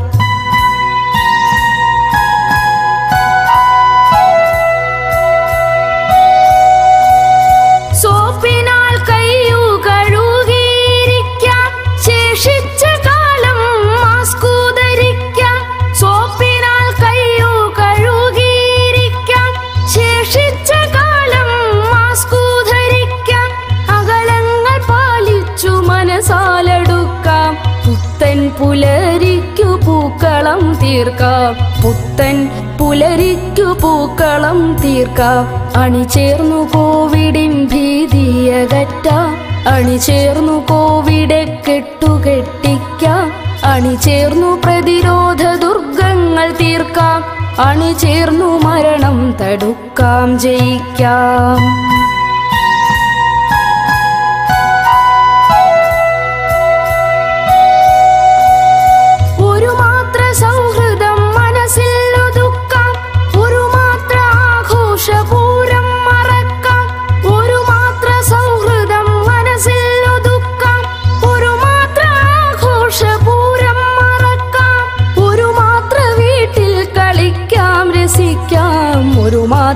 പുലരിക്കു 28.60 29.80
പൂക്കളം 29.86 30.74
തീർക്കാം. 30.74 31.54
പുത്തൻ 31.84 32.50
പുലരിക്കു 32.80 33.78
പൂക്കളം 33.82 34.76
തീർക്കാം. 34.76 35.80
അണിചേർന്നു 35.82 36.70
കോവിഡിൻ 36.76 37.66
ഭീതിയകറ്റാം. 37.66 39.36
അണിചേർന്നു 39.68 40.66
കോവിഡെ 40.70 41.62
കെട്ടുകെട്ടിക്കാം. 41.68 43.32
അണിചേർന്നു 43.64 44.62
പ്രതിരോധ 44.66 45.44
ദുർഗങ്ങൾ 45.44 46.54
തീർക്കാം. 46.62 47.24
അണിചേർന്നു 47.60 48.60
മരണം 48.60 49.36
തടുക്കാം 49.42 50.40
ജയിക്കാം. 50.40 52.09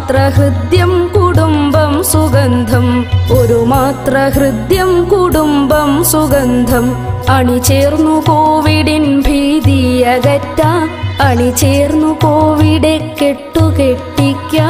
മാത്ര 0.04 0.32
ഹൃദ്യം 0.36 1.12
കുടുംബം 1.16 2.04
സുഗന്ധം. 2.04 3.06
ഒരു 3.40 3.64
മാത്ര 3.66 4.32
ഹൃദ്യം 4.34 5.10
കുടുംബം 5.10 6.04
സുഗന്ധം. 6.04 6.96
അണിചേർന്നു 7.30 8.24
കോവിഡിൻ 8.30 9.22
ഭീതി 9.22 10.02
അകറ്റാം. 10.02 10.90
അണിചേർന്നു 11.22 12.08
കോവിഡെ 12.08 13.16
കെട്ടുകെട്ടിക്ക. 13.22 14.62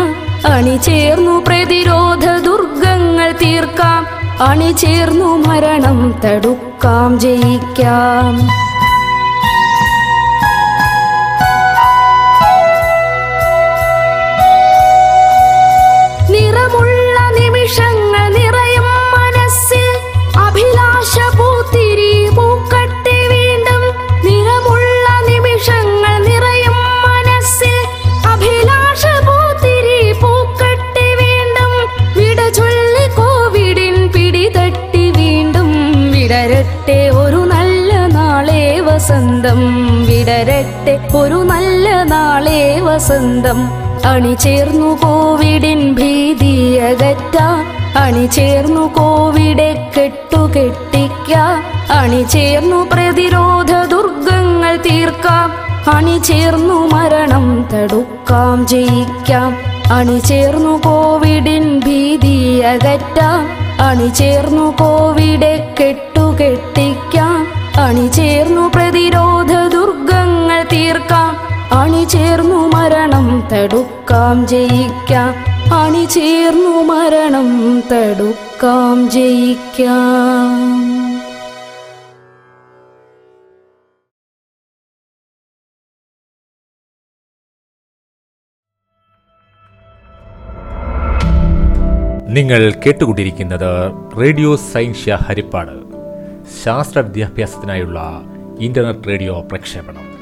അണിചേർന്നു 0.47 1.43
പ്രതിരോധ 1.47 2.25
ദുർഗങ്ങൾ 2.45 3.31
തീർക്കാം. 3.31 4.05
അണിചേർന്നു 4.47 5.37
മരണം 5.47 6.21
തടുക്കാം 6.25 7.19
ജയിക്കാം. 7.19 8.62
വസന്തം 39.43 40.05
വിടരട്ടെ. 40.05 41.17
ഒരു 41.17 41.33
നല്ല 41.33 42.03
നാളെ 42.03 42.79
വസന്തം. 42.81 43.59
അണിചേർന്നു 44.05 44.97
കോവിഡിൻ 45.03 45.93
ഭീതി 45.93 46.79
ചേർന്നു 46.79 47.65
അണിചേർന്നു 47.97 48.81
കെട്ടുകെട്ടിക്ക 48.81 49.91
കെട്ടുകെട്ടിക്കാം. 49.97 51.63
അണിചേർന്നു 51.91 52.87
പ്രതിരോധ 52.93 53.71
ദുർഗങ്ങൾ 53.71 54.75
തീർക്കാം. 54.75 55.51
അണിചേർന്നു 55.93 56.87
മരണം 56.87 57.69
തടുക്കാം 57.73 58.67
ജയിക്കാം. 58.67 59.57
അണിചേർന്നു 59.93 60.81
കോവിഡിൻ 60.85 61.81
ഭീതി 61.85 62.61
അകറ്റാം. 62.61 63.47
അണിചേർന്നു 63.81 64.73
കോവിഡെ 64.79 65.73
കെട്ടുകെട്ടിക്കാം. 65.79 67.47
അണിചേർന്നു 67.83 68.71
പ്രതിരോധ 68.75 69.32
അണിചേർന്നു 71.71 72.67
മരണം 72.67 73.47
തടുക്കാം 73.53 74.47
ജയിക്കാം. 74.47 75.53
അണിചേർന്നു 75.73 76.83
മരണം 76.83 77.79
തടുക്കാം 77.91 79.09
ജയിക്കാം. 79.09 80.83
നിങ്ങൾ 92.33 92.73
കേട്ടുകൊണ്ടിരിക്കുന്നത് 92.85 93.91
റേഡിയോ 94.21 94.55
സൈൻഷ്യ 94.55 95.17
ഹരിപ്പാട്. 95.21 95.93
ശാസ്ത്ര 96.63 96.99
വിദ്യാഭ്യാസത്തിനായുള്ള 96.99 98.21
ഇന്റർനെറ്റ് 98.59 99.07
റേഡിയോ 99.07 99.41
പ്രക്ഷേപണം. 99.41 100.12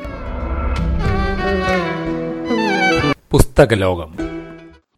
പുസ്തകലോകം. 3.32 4.18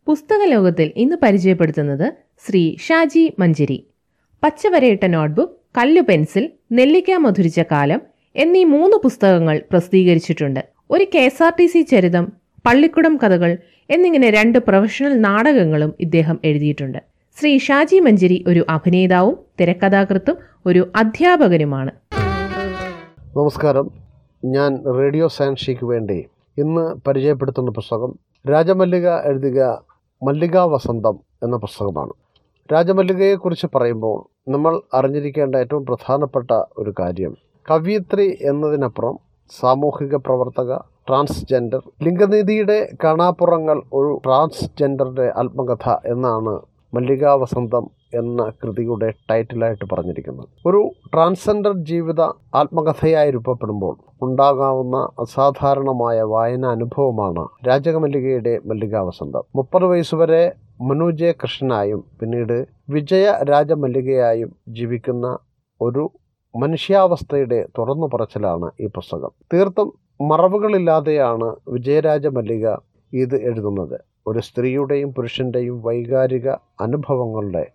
പുസ്തകലോകത്തിൽ 0.07 0.91
ഇന്ന് 0.95 1.15
പരിചയപ്പെടുത്തുന്നത് 1.23 2.13
ശ്രീ 2.47 2.75
ഷാജി 2.75 3.33
മഞ്ചരി. 3.39 3.87
പച്ചവരയിട്ട 4.43 5.05
നോട്ട്ബുക്ക് 5.05 5.53
കല്ലു 5.77 6.01
പെൻസിൽ 6.01 6.49
നെല്ലിക്ക 6.71 7.11
മധുരിച്ച 7.15 7.59
കാലം 7.59 8.01
എന്നീ 8.35 8.63
മൂന്ന് 8.63 8.97
പുസ്തകങ്ങൾ 8.97 9.63
പ്രസിദ്ധീകരിച്ചിട്ടുണ്ട്. 9.71 10.59
ഒരു 10.91 11.05
K 11.15 11.19
S 11.19 11.43
R 11.43 11.53
T 11.59 11.65
C 11.65 11.81
ചരിതം 11.81 12.33
പള്ളിക്കുടം 12.65 13.17
കഥകൾ 13.17 13.57
എന്നിങ്ങനെ 13.89 14.29
രണ്ട് 14.29 14.59
പ്രൊഫഷണൽ 14.59 15.21
നാടകങ്ങളും 15.21 15.93
ഇദ്ദേഹം 15.99 16.39
എഴുതിയിട്ടുണ്ട്. 16.43 16.97
ശ്രീ 17.39 17.57
ഷാജി 17.57 17.99
മഞ്ചരി 17.99 18.43
ഒരു 18.47 18.65
അഭിനേതാവും 18.69 19.37
തിരക്കഥാകൃത്തും 19.59 20.37
ഒരു 20.65 20.91
അധ്യാപകനുമാണ്. 20.95 21.91
നമസ്കാരം. 23.37 23.91
ഞാൻ 24.45 24.83
റേഡിയോ 24.97 25.27
സയൻഷിക്ക് 25.27 25.85
വേണ്ടി 25.85 26.25
ഇന്ന് 26.57 26.95
പരിചയപ്പെടുത്തുന്ന 27.07 27.71
പുസ്തകം 27.71 28.11
രാജമല്ലിക 28.49 29.07
എഴുതുക 29.29 29.59
മല്ലിക 30.21 30.57
വസന്തം 30.57 31.15
എന്ന 31.43 31.55
പുസ്തകമാണ്. 31.57 32.13
രാജമല്ലികയെക്കുറിച്ച് 32.69 33.67
പറയുമ്പോൾ 33.75 34.17
നമ്മൾ 34.51 34.81
അറിഞ്ഞിരിക്കേണ്ട 34.93 35.55
ഏറ്റവും 35.55 35.85
പ്രധാനപ്പെട്ട 35.85 36.51
ഒരു 36.77 36.93
കാര്യം. 36.99 37.33
കവിയത്രി 37.69 38.37
എന്നതിനപ്പുറം 38.41 39.15
സാമൂഹിക 39.51 40.15
പ്രവർത്തക 40.15 40.77
ട്രാൻസ്ജെൻഡർ 41.07 41.81
ലിംഗനീതിയുടെ 42.03 42.77
കാണാപ്പുറങ്ങൾ 43.03 43.81
ഒരു 43.93 44.21
ട്രാൻസ്ജെൻഡറുടെ 44.25 45.33
ആത്മകഥ 45.35 45.87
എന്നാണ് 46.05 46.53
മല്ലിക 46.93 47.25
വസന്തം 47.25 47.85
എന്ന 48.13 48.51
കൃതിയുടെ 48.63 49.13
ടൈറ്റിലായിട്ട് 49.31 49.85
പറഞ്ഞിരിക്കുന്നത്. 49.91 50.47
ഒരു 50.65 50.91
ട്രാൻസ്ജെൻഡർ 51.13 51.73
ജീവിത 51.73 52.21
ആത്മകഥയായി 52.55 53.31
രൂപപ്പെടുമ്പോൾ 53.31 53.97
ഉണ്ടാകാവുന്ന 54.21 55.09
അസാധാരണമായ 55.19 56.21
വായന 56.21 56.65
അനുഭവമാണ് 56.65 57.47
രാജകമല്ലികയുടെ 57.67 58.59
മല്ലിക 58.65 58.97
വസന്തം 58.97 59.43
മുപ്പത് 59.55 59.85
വയസ്സുവരെ 59.85 60.53
മനു 60.81 61.11
കൃഷ്ണനായും 61.43 62.03
പിന്നീട് 62.19 62.67
വിജയ 62.89 63.31
രാജമല്ലികയായും 63.43 64.55
ജീവിക്കുന്ന 64.69 65.37
ഒരു 65.81 66.11
മനുഷ്യാവസ്ഥയുടെ 66.55 67.65
തുറന്നു 67.77 68.09
പറച്ചിലാണ് 68.13 68.71
ഈ 68.79 68.87
പുസ്തകം. 68.87 69.29
തീർത്തും 69.53 69.93
മറവുകളില്ലാതെയാണ് 70.27 71.55
വിജയരാജ 71.67 72.27
മല്ലിക 72.27 72.67
ഇത് 73.13 73.35
എഴുതുന്നത്. 73.35 73.99
ഒരു 74.27 74.39
സ്ത്രീയുടെയും 74.39 75.13
പുരുഷന്റെയും 75.13 75.81
വൈകാരിക 75.81 76.49
അനുഭവങ്ങളുടെ 76.81 77.71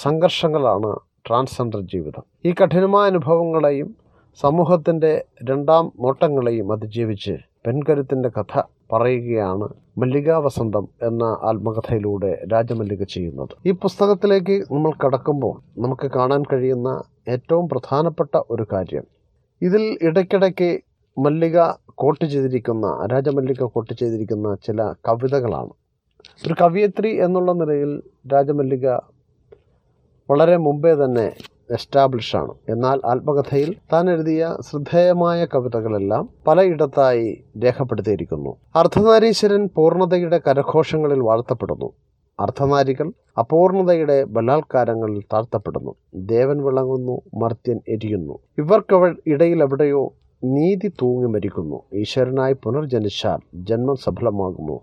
സംഘർഷങ്ങളാണ് 0.00 0.96
ട്രാൻസ്ജെൻഡർ 1.28 1.80
ജീവിതം. 1.80 2.22
ഈ 2.44 2.52
കഠിനമായ 2.52 3.10
അനുഭവങ്ങളെയും 3.10 3.96
സമൂഹത്തിന്റെ 4.40 5.24
രണ്ടാം 5.44 5.92
നോട്ടങ്ങളെയും 6.00 6.72
അതിജീവിച്ച് 6.72 7.36
പെൺകരുത്തിന്റെ 7.66 8.28
കഥ 8.28 8.62
പറയുകയാണ് 8.92 9.68
മല്ലിക 9.98 10.32
വസന്തം 10.32 10.88
എന്ന 11.02 11.22
ആത്മകഥയിലൂടെ 11.42 12.44
രാജമല്ലിക 12.52 13.02
ചെയ്യുന്നത്. 13.02 13.48
ഈ 13.66 13.70
പുസ്തകത്തിലേക്ക് 13.70 14.64
നമ്മൾ 14.72 14.92
കടക്കുമ്പോൾ 15.04 15.80
നമുക്ക് 15.80 16.06
കാണാൻ 16.06 16.42
കഴിയുന്ന 16.52 17.02
ഏറ്റവും 17.28 17.68
പ്രധാനപ്പെട്ട 17.68 18.42
ഒരു 18.50 18.66
കാര്യം. 18.72 19.04
ഇതിൽ 19.62 19.98
ഇടയ്ക്കിടയ്ക്ക് 20.02 20.80
മല്ലിക 21.18 21.60
കോട്ട് 21.94 22.24
ചെയ്തിരിക്കുന്ന 22.24 23.08
രാജമല്ലിക 23.12 23.62
കോട്ട് 23.62 23.94
ചെയ്തിരിക്കുന്ന 23.94 24.54
ചില 24.54 24.82
കവിതകളാണ്. 25.08 25.72
ഒരു 26.46 26.54
കവിയത്രി 26.60 27.10
എന്നുള്ള 27.24 27.52
നിലയിൽ 27.52 28.02
രാജമല്ലിക 28.32 28.86
വളരെ 30.32 30.56
മുമ്പേ 30.56 30.94
തന്നെ 30.94 31.32
എസ്റ്റാബ്ലിഷ് 31.70 32.36
ആണ് 32.36 32.54
എന്നാൽ 32.68 33.00
ആത്മകഥയിൽ 33.06 33.74
താൻ 33.92 34.10
എഴുതിയ 34.10 34.56
ശ്രദ്ധേയമായ 34.70 35.44
കവിതകളെല്ലാം 35.44 36.28
പലയിടത്തായി 36.46 37.44
രേഖപ്പെടുത്തിയിരിക്കുന്നു. 37.64 38.56
അർദ്ധനാരീശ്വരൻ 38.76 39.68
പൂർണതയുടെ 39.76 40.40
കരഘോഷങ്ങളിൽ 40.48 41.20
വാഴ്ത്തപ്പെടുന്നു. 41.20 41.92
അർദ്ധനാരികൾ 42.40 43.12
അപൂർണതയുടെ 43.38 44.24
ബലാത്കാരങ്ങളിൽ 44.24 45.22
താഴ്ത്തപ്പെടുന്നു. 45.32 45.94
ദേവൻ 46.14 46.64
വിളങ്ങുന്നു 46.64 47.20
മർത്യൻ 47.42 47.80
എരിയുന്നു. 47.88 48.38
ഇവർക്ക് 48.58 49.14
ഇടയിൽ 49.26 49.62
എവിടെയോ 49.62 50.12
നീതി 50.44 50.88
തൂങ്ങി 50.88 51.28
മരിക്കുന്നു. 51.28 51.82
ഈശ്വരനായി 51.94 52.56
പുനർജനിച്ചാൽ 52.62 53.38
ജന്മം 53.54 53.96
സഫലമാകുമോ? 53.96 54.82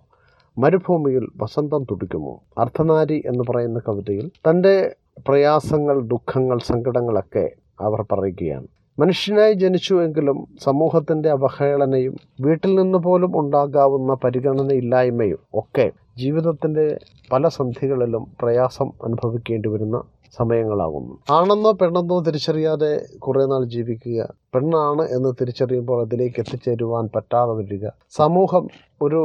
മരുഭൂമിയിൽ 0.57 1.27
വസന്തം 1.38 1.83
തുടിക്കുമോ? 1.83 2.43
അർദ്ധനാരി 2.57 3.23
എന്ന് 3.25 3.43
പറയുന്ന 3.49 3.79
കവിതയിൽ 3.79 4.31
തന്റെ 4.49 4.95
പ്രയാസങ്ങൾ 5.27 5.99
ദുഃഖങ്ങൾ 6.13 6.58
സങ്കടങ്ങളൊക്കെ 6.71 7.45
അവർ 7.79 8.01
പറയുകയാണ്. 8.12 8.67
മനുഷ്യനായി 8.97 9.53
ജനിച്ചു 9.53 9.95
എങ്കിലും 9.95 10.38
സമൂഹത്തിന്റെ 10.62 11.29
അവഹേളനയും 11.29 12.15
വീട്ടിൽ 12.39 12.75
നിന്ന് 12.75 12.97
പോലും 12.97 13.32
ഉണ്ടാകാവുന്ന 13.39 14.17
പരിഗണനയില്ലായ്മയും 14.23 15.39
ഒക്കെ 15.55 15.86
ജീവിതത്തിന്റെ 16.17 16.86
പല 17.32 17.47
സന്ധികളിലും 17.47 18.23
പ്രയാസം 18.41 18.88
അനുഭവിക്കേണ്ടി 19.03 19.69
വരുന്ന 19.69 19.97
സമയങ്ങളാകുന്നു. 20.39 21.13
ആണെന്നോ 21.32 21.71
പെണ്ണെന്നോ 21.71 22.21
തിരിച്ചറിയാതെ 22.21 22.91
കുറേ 23.19 23.45
നാൾ 23.45 23.63
ജീവിക്കുക 23.65 24.27
പെണ്ണാണ് 24.53 25.03
എന്ന് 25.10 25.29
തിരിച്ചറിയുമ്പോൾ 25.41 25.99
അതിലേക്ക് 26.05 26.39
എത്തിച്ചേരുവാൻ 26.39 27.10
പറ്റാതെ 27.15 27.53
വരിക 27.53 27.86
സമൂഹം 28.12 28.65
ഒരു 29.01 29.21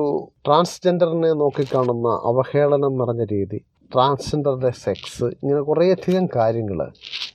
ട്രാൻസ്ജെൻഡറിനെ 0.46 1.32
നോക്കിക്കാണുന്ന 1.32 2.08
അവഹേളനം 2.24 2.94
നിറഞ്ഞ 2.98 3.24
രീതി 3.24 3.60
ട്രാൻസ്ജെൻഡറുടെ 3.94 4.70
സെക്സ് 4.84 5.24
ഇങ്ങനെ 5.24 5.60
കുറേയധികം 5.60 6.28
കാര്യങ്ങൾ 6.36 6.78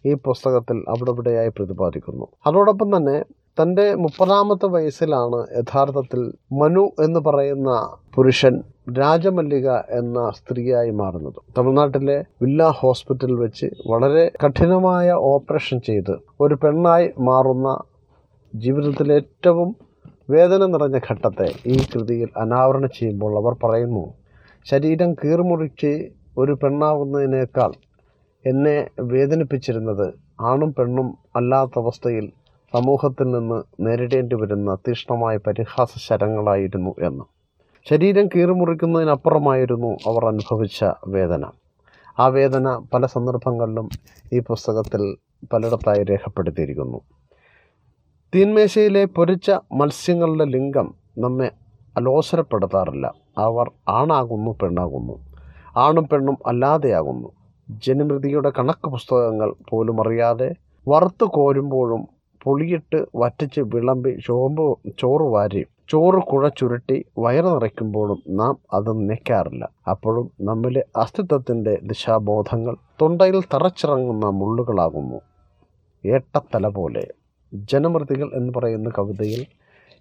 ഈ 0.05 0.13
പുസ്തകത്തിൽ 0.27 0.77
അവിടെ 0.87 1.11
ഇവിടെയായി 1.11 1.51
പ്രതിപാദിക്കുന്നു. 1.57 2.25
അതോടൊപ്പം 2.45 2.97
തന്നെ 2.97 3.17
തന്റെ 3.59 3.85
മുപ്പതാമത്തെ 3.95 4.67
വയസ്സിലാണ് 4.67 5.39
യഥാർത്ഥത്തിൽ 5.57 6.21
മനു 6.51 6.83
എന്ന് 6.99 7.19
പറയുന്ന 7.19 7.69
പുരുഷൻ 8.15 8.53
രാജമല്ലിക 8.99 9.69
എന്ന 9.71 10.19
സ്ത്രീയായി 10.35 10.91
മാറുന്നത്. 10.91 11.39
തമിഴ്നാട്ടിലെ 11.57 12.17
വില്ല 12.41 12.69
ഹോസ്പിറ്റലിൽ 12.69 13.35
വെച്ച് 13.35 13.67
വളരെ 13.87 14.31
കഠിനമായ 14.43 15.09
ഓപ്പറേഷൻ 15.31 15.79
ചെയ്ത് 15.79 16.13
ഒരു 16.41 16.55
പെണ്ണായി 16.55 17.09
മാറുന്ന 17.19 17.69
ജീവിതത്തിലെ 18.53 19.15
ഏറ്റവും 19.15 19.75
വേദന 20.29 20.63
നിറഞ്ഞ 20.65 20.97
ഘട്ടത്തെ 21.09 21.49
ഈ 21.65 21.77
കൃതിയിൽ 21.91 22.29
അനാവരണം 22.37 22.89
ചെയ്യുമ്പോൾ 22.89 23.33
അവർ 23.37 23.53
പറയുന്നു 23.63 24.05
ശരീരം 24.65 25.13
കീറുമുറിച്ച് 25.13 25.91
ഒരു 26.39 26.51
പെണ്ണാവുന്നതിനേക്കാൾ 26.51 27.71
എന്നെ 28.45 28.89
വേദനിപ്പിച്ചിരുന്നത് 28.99 30.13
ആണും 30.41 30.73
പെണ്ണും 30.73 31.17
അല്ലാത്ത 31.35 31.71
അവസ്ഥയിൽ 31.77 32.31
സമൂഹത്തിൽ 32.73 33.31
നിന്ന് 33.31 33.63
നേരിടേണ്ടി 33.79 34.35
വരുന്ന 34.35 34.75
തീക്ഷ്ണമായ 34.75 35.37
പരിഹാസ 35.37 35.89
ശരങ്ങളായിരുന്നു 35.97 36.95
എന്ന്. 37.01 37.23
ശരീരം 37.89 38.27
കീറിമുറിക്കുന്നതിനപ്പുറമായിരുന്നു 38.27 39.97
അവർ 40.07 40.25
അനുഭവിച്ച 40.25 40.85
വേദന. 41.07 41.45
ആ 42.19 42.27
വേദന 42.27 42.81
പല 42.93 43.05
സന്ദർഭങ്ങളിലും 43.05 43.89
ഈ 44.33 44.39
പുസ്തകത്തിൽ 44.39 45.17
പലയിടത്തായി 45.53 46.03
രേഖപ്പെടുത്തിയിരിക്കുന്നു. 46.03 47.01
തീന്മേശയിലെ 48.35 49.05
പൊരിച്ച 49.05 49.51
മത്സ്യങ്ങളുടെ 49.51 50.45
ലിംഗം 50.45 50.93
നമ്മെ 51.17 51.51
അലോസരപ്പെടുത്താറില്ല. 51.97 53.13
അവർ 53.37 53.71
ആണാകുന്നു 53.89 54.55
പെണ്ണാകുന്നു. 54.61 55.28
ആണും 55.79 56.07
പെണ്ണും 56.07 56.37
അല്ലാതെയാകുന്നു. 56.45 57.29
ജനമൃതിയുടെ 57.69 58.49
കണക്ക് 58.59 58.87
പുസ്തകങ്ങൾ 58.87 59.49
പോലും 59.69 59.97
അറിയാതെ 60.01 60.47
വറുത്ത് 60.87 61.25
കോരുമ്പോഴും 61.25 62.01
പുളിയിട്ട് 62.43 62.99
വറ്റിച്ച് 63.15 63.61
വിളമ്പി 63.73 64.11
ചോമ്പ് 64.25 64.65
ചോറ് 64.99 65.25
വാരി 65.33 65.61
ചോറ് 65.89 66.19
കുഴച്ചുരുട്ടി 66.21 67.05
വയറ് 67.17 67.45
നിറയ്ക്കുമ്പോഴും 67.45 68.19
നാം 68.29 68.55
അത് 68.73 69.09
നിൽക്കാറില്ല 69.09 69.69
അപ്പോഴും 69.89 70.31
നമ്മിലെ 70.41 70.83
അസ്തിത്വത്തിന്റെ 70.97 71.79
ദിശാബോധങ്ങൾ 71.83 72.75
തൊണ്ടയിൽ 73.01 73.41
തറച്ചിറങ്ങുന്ന 73.53 74.25
മുള്ളുകളാകുന്നു. 74.39 75.19
ഏട്ടത്തല 76.03 76.67
പോലെ. 76.67 77.03
ജനമൃതികൾ 77.53 78.29
എന്ന് 78.33 78.53
പറയുന്ന 78.57 78.89
കവിതയിൽ 78.97 79.41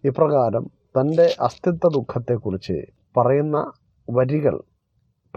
ഇപ്രകാരം 0.04 0.64
തന്റെ 0.96 1.26
അസ്തിത്വ 1.40 1.88
ദുഃഖത്തെക്കുറിച്ച് 1.88 2.76
പറയുന്ന 3.16 3.58
വരികൾ 4.08 4.56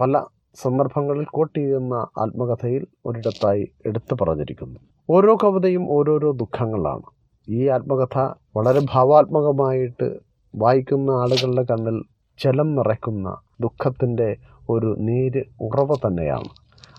പല 0.00 0.22
സന്ദർഭങ്ങളിൽ 0.54 1.24
കോട്ട് 1.24 1.58
ചെയ്യുന്ന 1.58 1.94
ആത്മകഥയിൽ 1.94 2.86
ഒരിടത്തായി 3.06 3.72
എടുത്തു 3.86 4.14
പറഞ്ഞിരിക്കുന്നു. 4.14 4.80
ഓരോ 5.10 5.38
കവിതയും 5.44 5.90
ഓരോരോ 5.90 6.30
ദുഃഖങ്ങളാണ്. 6.30 7.02
ഈ 7.48 7.68
ആത്മകഥ 7.68 8.18
വളരെ 8.56 8.80
ഭാവാത്മകമായിട്ട് 8.92 10.18
വായിക്കുന്ന 10.56 11.10
ആളുകളുടെ 11.10 11.62
കണ്ണിൽ 11.62 12.02
ജലം 12.44 12.74
നിറയ്ക്കുന്ന 12.74 13.36
ദുഃഖത്തിന്റെ 13.60 14.36
ഒരു 14.68 14.96
നീര് 14.98 15.44
ഉറവ 15.60 15.94
തന്നെയാണ്. 15.94 16.48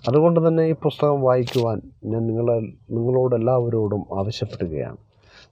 അതുകൊണ്ട് 0.07 0.47
തന്നെ 0.47 0.63
ഈ 0.63 0.73
പുസ്തകം 0.73 1.21
വായിക്കുവാൻ 1.21 1.81
ഞാൻ 2.05 2.27
നിങ്ങളെ 2.27 2.59
നിങ്ങളോടെല്ലാവരോടും 2.91 4.19
ആവശ്യപ്പെടുകയാണ്. 4.19 4.97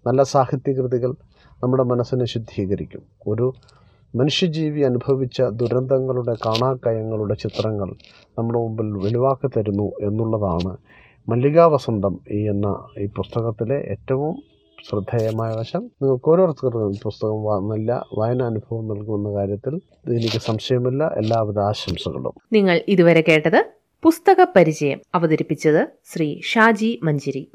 നല്ല 0.08 0.23
സാഹിത്യകൃതികൾ 0.23 1.15
നമ്മുടെ 1.63 1.84
മനസ്സിനെ 1.84 2.25
ശുദ്ധീകരിക്കും. 2.25 3.01
ഒരു 3.27 3.54
മനുഷ്യജീവി 4.15 4.82
അനുഭവിച്ച 4.82 5.41
ദുരന്തങ്ങളുടെ 5.41 6.34
കാണാക്കയങ്ങളുടെ 6.45 7.34
ചിത്രങ്ങൾ 7.34 7.89
നമ്മുടെ 8.38 8.60
മുമ്പിൽ 8.60 8.86
വെളിവാക്കി 8.86 9.47
തരുന്നു 9.47 9.91
എന്നുള്ളതാണ് 10.02 10.78
മല്ലികാ 11.30 11.65
വസന്തം 11.67 12.19
ഈ 12.32 12.50
എന്ന 12.50 12.88
ഈ 13.00 13.06
പുസ്തകത്തിലെ 13.06 13.76
ഏറ്റവും 13.76 14.43
ശ്രദ്ധേയമായ 14.89 15.54
വശം. 15.54 15.84
നിങ്ങൾക്ക് 16.02 16.30
ഓരോരുത്തർക്കും 16.30 16.93
പുസ്തകം 17.04 17.69
നല്ല 17.69 18.06
വായനാനുഭവം 18.17 18.88
നൽകുമെന്ന 18.88 19.39
കാര്യത്തിൽ 19.39 19.76
എനിക്ക് 20.08 20.41
സംശയമില്ല. 20.41 21.08
എല്ലാവിധ 21.17 21.60
ആശംസകളും. 21.60 22.34
നിങ്ങൾ 22.54 22.82
ഇതുവരെ 22.88 23.21
കേട്ടത് 23.21 23.65
പുസ്തക 24.04 24.47
പരിചയം 24.56 25.00
അവതരിപ്പിച്ചത് 25.15 25.88
ശ്രീ 26.13 26.39
ഷാജി 26.43 27.00
മഞ്ചിരി. 27.04 27.52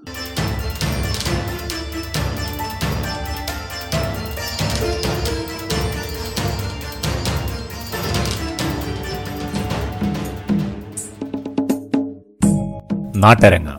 നാട്ടരങ്ങ്. 13.27 13.73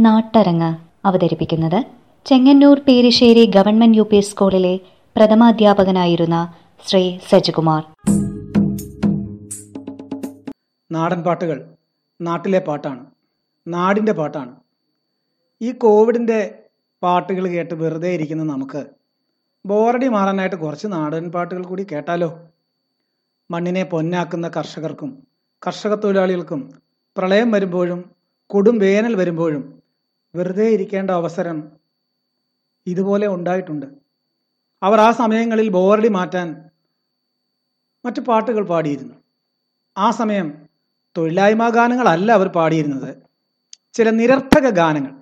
നാട്ടരങ്ങ 0.00 0.76
അവതരിപ്പിക്കുന്നത് 1.04 1.84
Chengannur 2.26 2.78
Perissery 2.78 3.46
government 3.46 3.96
U 3.96 4.02
P 4.02 4.20
സ്കൂളിലെ 4.20 4.80
പ്രഥമാധ്യാപകനായിരുന്ന 5.16 6.52
ശ്രീ 6.86 7.18
സജികുമാർ. 7.30 7.84
നാടൻ 10.92 11.22
പാട്ടുകൾ 11.22 11.74
നാട്ടിലെ 12.20 12.58
പാട്ടാണ് 12.58 13.06
നാടിന്റെ 13.68 14.12
പാട്ടാണ്. 14.12 14.56
ഈ 15.62 15.72
കോവിഡിന്റെ 15.72 16.54
പാട്ടുകൾ 17.02 17.48
കേട്ട് 17.48 17.74
വെറുതെ 17.74 18.08
ഇരിക്കുന്ന 18.08 18.42
നമുക്ക് 18.42 18.86
ബോറടി 19.66 20.08
മാറാനായിട്ട് 20.08 20.56
കുറച്ച് 20.56 20.86
നാടൻ 20.86 21.30
പാട്ടുകൾ 21.30 21.64
കൂടി 21.64 21.86
കേട്ടാലോ? 21.92 22.38
മണ്ണിനെ 23.50 23.84
പൊന്നാക്കുന്ന 23.84 24.48
കർഷകർക്കും 24.48 25.33
കർഷക 25.66 25.94
തൊഴിലാളികൾക്കും 25.94 26.72
പ്രളയം 27.16 27.50
വരുമ്പോഴും 27.50 28.10
കൊടും 28.46 28.78
വേനൽ 28.78 29.14
വരുമ്പോഴും 29.14 29.82
വെറുതെ 30.34 30.68
ഇരിക്കേണ്ട 30.68 31.10
അവസരം 31.10 31.72
ഇതുപോലെ 32.86 33.26
ഉണ്ടായിട്ടുണ്ട്. 33.26 33.86
അവർ 34.82 35.00
ആ 35.00 35.12
സമയങ്ങളിൽ 35.12 35.68
ബോറടി 35.68 36.08
മാറ്റാൻ 36.08 36.70
മറ്റ് 38.04 38.20
പാട്ടുകൾ 38.20 38.66
പാടിയിരുന്നു. 38.66 39.14
ആ 39.98 40.10
സമയം 40.10 40.48
തൊഴിലായ്മ 41.16 41.68
ഗാനങ്ങളല്ല 41.68 42.32
അവർ 42.32 42.48
പാടിയിരുന്നത്. 42.48 43.16
ചില 43.92 44.10
നിരർത്ഥക 44.10 44.68
ഗാനങ്ങൾ. 44.70 45.12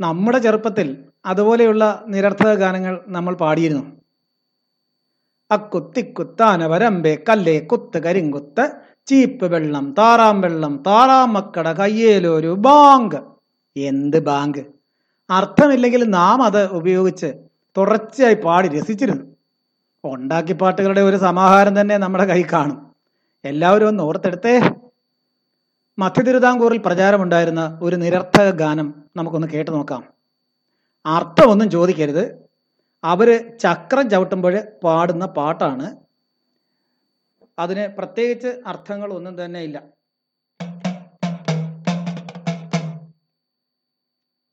നമ്മുടെ 0.00 0.38
ചെറുപ്പത്തിൽ 0.38 1.08
അതുപോലെയുള്ള 1.26 2.04
നിരർത്ഥക 2.08 2.54
ഗാനങ്ങൾ 2.54 3.04
നമ്മൾ 3.08 3.34
പാടിയിരുന്നു. 3.34 3.84
അക്കുത്തിക്കുത്താന 5.50 6.66
വരമ്പേ 6.66 7.18
കല്ലേ 7.28 7.58
കുത്ത് 7.58 7.98
കരിങ്കുത്ത്. 7.98 8.70
ചീപ്പ് 9.06 9.44
വെള്ളം 9.44 9.94
താറാം 9.98 10.40
വെള്ളം 10.40 10.82
താറാം 10.86 11.32
മക്കട 11.32 11.72
കയ്യേലൊരു 11.72 12.54
ബാങ്ക്. 12.58 13.16
എന്ത് 13.76 14.18
ബാങ്ക്? 14.24 14.58
അർത്ഥമില്ലെങ്കിൽ 15.30 16.04
നാം 16.04 16.42
അത് 16.42 16.66
ഉപയോഗിച്ച് 16.66 17.34
തുടർച്ചയായി 17.76 18.34
പാടി 18.34 18.68
രസിച്ചിരുന്നു. 18.68 19.24
ഉണ്ടാക്കി 20.04 20.52
പാട്ടുകളുടെ 20.52 21.00
ഒരു 21.00 21.16
സമാഹാരം 21.16 21.80
തന്നെ 21.80 21.96
നമ്മുടെ 21.96 22.24
കൈ 22.24 22.42
കാണും. 22.42 22.86
എല്ലാവരും 23.44 23.88
ഒന്ന് 23.88 24.02
ഓർത്തെടുത്തേ. 24.02 24.60
മധ്യ 25.98 26.22
തിരുവിതാംകൂറിൽ 26.22 26.78
പ്രചാരമുണ്ടായിരുന്ന 26.78 27.78
ഒരു 27.82 27.96
നിരർത്ഥക 27.96 28.50
ഗാനം 28.50 28.94
നമുക്കൊന്ന് 29.16 29.48
കേട്ടു 29.48 29.70
നോക്കാം. 29.70 30.04
അർത്ഥമൊന്നും 31.06 31.70
ചോദിക്കരുത്. 31.70 32.47
അവർ 33.04 33.58
ചക്രം 33.58 34.10
ചവിട്ടുമ്പോൾ 34.10 34.62
പാടുന്ന 34.84 35.26
പാട്ടാണ്. 35.26 35.96
അതിന് 37.58 37.96
പ്രത്യേകിച്ച് 37.96 38.48
അർത്ഥങ്ങളൊന്നും 38.66 39.44
തന്നെ 39.44 39.60
ഇല്ല. 39.60 39.82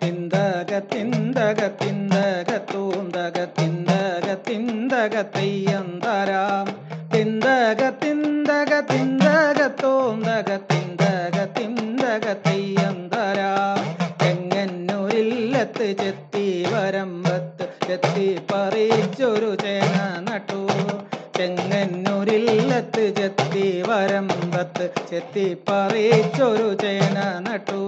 തിന്തക 0.03 0.79
തിന്തക 0.79 1.67
തിന്തക 1.67 2.73
തൂന്തക 2.73 3.45
തിന്തക 3.45 4.33
തിന്തക 4.49 5.21
തെയ്യന്തരാം. 5.21 6.67
തിന്തക 7.15 7.89
തിന്തക 7.89 8.79
തിന്തക 8.79 9.67
തൂന്തക 9.83 10.57
തിന്തക 10.57 11.45
തിന്തക 11.59 12.33
തെയ്യന്തരാം. 12.33 13.79
തെങ്ങ 14.21 14.53
ചെത്തി 16.01 16.24
ചെത്തി 17.87 18.27
പറിച്ചൊരു 18.51 19.51
ചേന 19.63 19.95
നട്ടു. 20.27 20.61
ചെങ്ങന്നൂരില്ലത്ത് 21.37 23.03
ചെത്തി 23.17 23.65
വരമ്പത്ത് 23.87 24.85
ചെത്തി 25.09 25.45
പറിച്ചൊരു 25.69 26.69
ചേന 26.83 27.17
നട്ടു. 27.47 27.81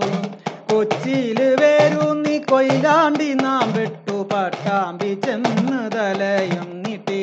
കൊച്ചിയിൽ 0.72 1.40
വേരൂന്നി 1.62 2.38
കൊയിലാണ്ടി 2.52 3.30
നാം 3.44 3.74
വെട്ടു. 3.78 4.18
പട്ടാമ്പി 4.34 5.14
ചെന്ന് 5.26 5.82
തലയും 5.96 6.70
നീട്ടി 6.84 7.22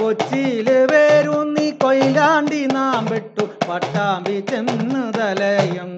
കൊച്ചിയിൽ 0.00 0.68
വേരൂന്നി 0.92 1.68
കൊയിലാണ്ടി 1.82 2.62
നാം 2.66 3.04
വെട്ടു. 3.04 3.46
പട്ടാമ്പി 3.68 4.38
ചെന്ന് 4.50 5.04
തലയും 5.18 5.90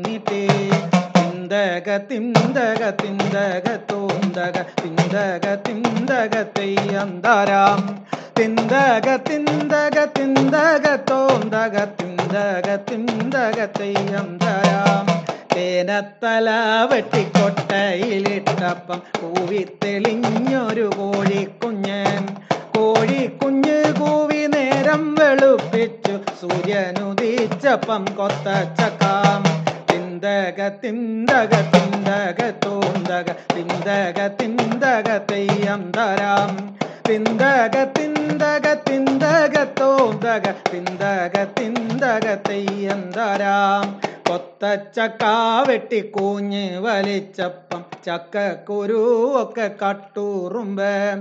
തിന്തക 1.53 1.97
തിന്തക 1.97 2.91
തിന്തക 2.91 3.79
തോന്തക 3.93 4.65
തിന്തക 4.85 5.55
തിന്തക 5.55 6.45
തെയ്യന്തരാം. 6.59 8.07
തിന്തക 8.41 9.17
തിന്തക 9.17 10.05
തിന്തക 10.05 10.99
തോന്തക 11.11 11.85
തിന്തക 11.85 12.77
തിന്തക 12.77 13.69
തെയ്യന്തരാം. 13.81 15.25
തേനത്തല 15.57 16.51
വെട്ടിക്കൊട്ടയിലിട്ടപ്പം 16.93 19.03
കൂവി 19.21 19.67
തെളിഞ്ഞൊരു 19.85 20.91
കോഴിക്കുഞ്ഞൻ. 20.99 22.37
കോഴിക്കുഞ്ഞ് 22.77 23.93
കൂവി 23.93 24.35
നേരം 24.35 25.15
വെളുപ്പിച്ചു 25.15 26.19
സൂര്യനുദിച്ചപ്പം 26.41 28.05
കൊത്തച്ചക്കാം. 28.05 29.62
തിന്തക 30.13 30.69
തിന്തക 30.69 31.55
തിന്തക 31.73 32.41
തോന്തക 32.65 33.29
തിന്തക 33.55 34.27
തിന്തക 34.41 35.17
തെയ്യം 35.31 35.93
തരാം 35.97 36.51
തിന്തക 37.09 37.77
തിന്തക 37.85 38.75
തിന്തക 38.89 39.65
തോന്തക 39.81 40.55
തിന്തക 40.73 41.45
തിന്തക 41.45 42.35
തെയ്യം 42.49 43.13
തരാം 43.13 44.01
കൊത്തച്ചക്ക 44.29 45.25
വെട്ടിക്കൂഞ്ഞ് 45.69 46.79
വലിച്ചപ്പം 46.79 47.85
ചക്കക്കുരു 48.07 49.01
ഒക്കെ 49.43 49.71
കട്ടൂറുമ്പ്. 49.83 51.17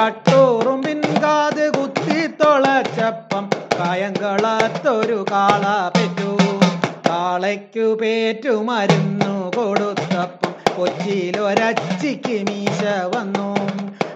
കട്ടൂറുമ്പിൻ 0.00 1.02
കാത് 1.22 1.70
കുത്തി 1.74 2.26
തൊളച്ചപ്പം 2.26 3.50
കായങ്കളത്തൊരു 3.78 5.24
കാള 5.30 5.88
പെറ്റു. 5.88 6.69
കാളയ്ക്കു 7.10 7.96
പേറ്റു 8.00 8.48
മരുന്നു 8.48 9.50
കൊടുത്തപ്പം 9.56 10.76
കൊച്ചിയിലൊരച്ചിക്ക് 10.76 12.48
മീശ 12.48 12.82
വന്നു. 13.14 13.54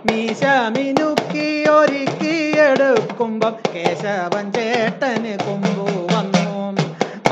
മീശ 0.07 0.42
മിനുക്കി 0.74 1.68
ഒരുക്കി 1.68 2.59
എടുക്കുമ്പം 2.66 3.57
കേശവൻ 3.74 4.52
ചേട്ടന് 4.52 5.46
കൊമ്പു 5.46 6.14
വന്നു. 6.14 6.76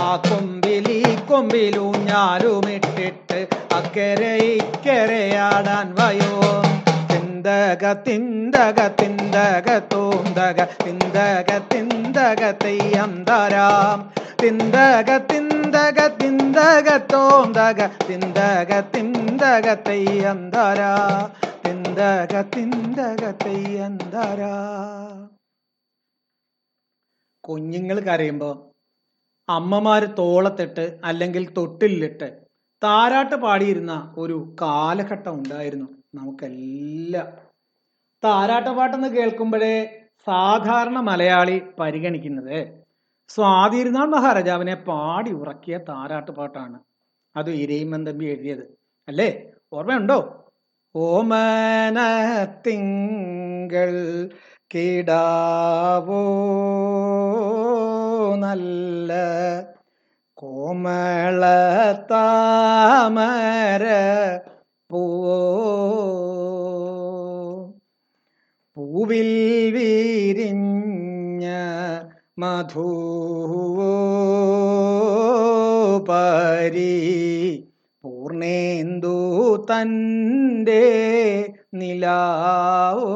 ആ 0.00 0.16
കൊമ്പിൽ 0.16 0.90
ഈ 0.90 1.16
കൊമ്പിലൂഞ്ഞാലുമിട്ടിട്ട് 1.30 3.46
അക്കരെ 3.74 4.36
ഇക്കരയാടാൻ 4.36 5.94
വയോ. 5.94 6.71
തിന്തക 7.42 7.92
തിന്തക 7.92 8.80
തിന്തക 8.88 9.68
തോന്തക 9.92 10.58
തിന്തക 10.84 11.50
തിന്തക 11.72 12.50
തെയ്യം 12.50 13.24
തരാം. 13.28 13.98
തിന്തക 14.42 15.16
തിന്തക 15.30 16.06
തിന്തക 16.20 16.88
തോന്തക 17.12 17.80
തിന്തക 18.08 18.80
തിന്തക 18.94 19.74
തെയ്യം 19.88 20.50
തരാ. 20.50 20.92
തിന്തക 21.66 22.42
തിന്തക 22.56 23.22
തെയ്യം 23.44 23.96
തരാ. 24.14 24.54
കുഞ്ഞുങ്ങൾ 27.48 28.00
കരയുമ്പോൾ 28.00 28.54
അമ്മമാർ 29.48 30.04
തോളത്തിട്ട് 30.04 31.00
അല്ലെങ്കിൽ 31.04 31.52
തൊട്ടിലിട്ട് 31.56 32.30
താരാട്ട് 32.82 33.36
പാടിയിരുന്ന 33.36 34.14
ഒരു 34.18 34.56
കാലഘട്ടം 34.60 35.34
ഉണ്ടായിരുന്നു. 35.34 36.01
നമുക്കെല്ലാം 36.14 37.28
താരാട്ടുപാട്ടെന്ന് 38.24 39.08
കേൾക്കുമ്പോഴേ 39.08 40.00
സാധാരണ 40.26 41.00
മലയാളി 41.00 41.62
പരിഗണിക്കുന്നത്. 41.78 42.66
സ്വാതിരുന്നാൾ 43.28 44.06
മഹാരാജാവിനെ 44.06 44.74
പാടി 44.74 45.30
ഉറക്കിയ 45.30 45.78
താരാട്ടുപാട്ടാണ്. 45.78 46.78
അത് 47.36 47.50
ഇരയിമൻ 47.50 48.06
തമ്പി 48.06 48.24
എഴുതിയത്. 48.24 48.78
അല്ലേ? 49.08 49.42
ഓർമ്മയുണ്ടോ? 49.72 50.44
ഓമന 50.96 51.98
തിങ്കൾ 52.66 53.92
കിടാവോ 54.74 56.24
നല്ല 58.34 59.12
കോമള 60.34 61.44
താമര 62.10 63.84
പൂവിൽ 69.02 69.28
വീരിഞ്ഞ 69.74 71.46
മധുവോ 72.38 73.88
പരി 76.08 76.94
പൂർണേന്ദു 78.04 79.16
തന്റെ 79.70 80.84
നിലാവോ? 81.74 83.10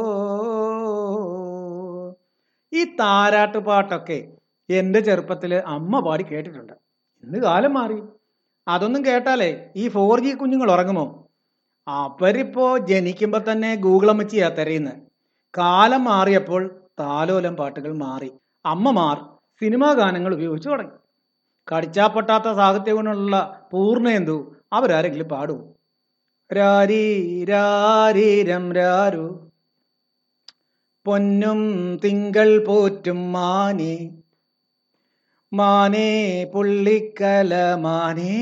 ഈ 2.72 2.84
താരാട്ട് 2.84 3.58
പാട്ടൊക്കെ 3.58 4.28
എന്റെ 4.70 5.00
ചെറുപ്പത്തിൽ 5.00 5.54
അമ്മ 5.54 6.00
പാടി 6.00 6.22
കേട്ടിട്ടുണ്ട്. 6.22 6.72
ഇന്ന് 7.24 7.38
കാലം 7.38 7.74
മാറി. 7.74 8.02
അതൊന്നും 8.68 9.04
കേട്ടാലേ 9.04 9.70
ഈ 9.76 9.88
ഫോർ 9.88 10.20
ജി 10.20 10.34
കുഞ്ഞുങ്ങൾ 10.34 10.70
ഉറങ്ങുമോ? 10.70 11.28
അവരിപ്പോ 11.88 12.78
ജനിക്കുമ്പോ 12.78 13.52
തന്നെ 13.52 13.74
ഗൂഗിൾ 13.74 14.10
അമ്മച്ചിയാ 14.10 14.48
തിരയുന്നത് 14.48 15.05
കാലം 15.58 16.04
മാറിയപ്പോൾ 16.04 16.70
താലോലം 17.00 17.56
പാട്ടുകൾ 17.56 17.94
മാറി. 17.96 18.32
അമ്മമാർ 18.66 19.16
സിനിമാ 19.60 19.92
ഗാനങ്ങൾ 19.92 20.34
ഉപയോഗിച്ചു 20.34 20.68
തുടങ്ങി. 20.68 20.92
കടിച്ചാപ്പൊട്ടാത്ത 21.72 22.44
സാഹിത്യ 22.44 22.92
ഗുണമുള്ള 22.92 23.60
പൂർണേന്ദു 23.72 24.56
അവരാരെങ്കിലും 24.72 25.28
പാടൂ 25.28 25.72
രാരി. 26.52 28.42
പൊന്നും 31.04 32.00
തിങ്കൾ 32.04 32.64
പോറ്റും 32.64 33.32
മാനേ. 33.32 34.10
മാനേ 35.52 36.44
പുള്ളിക്കല 36.44 37.74
മാനേ. 37.74 38.36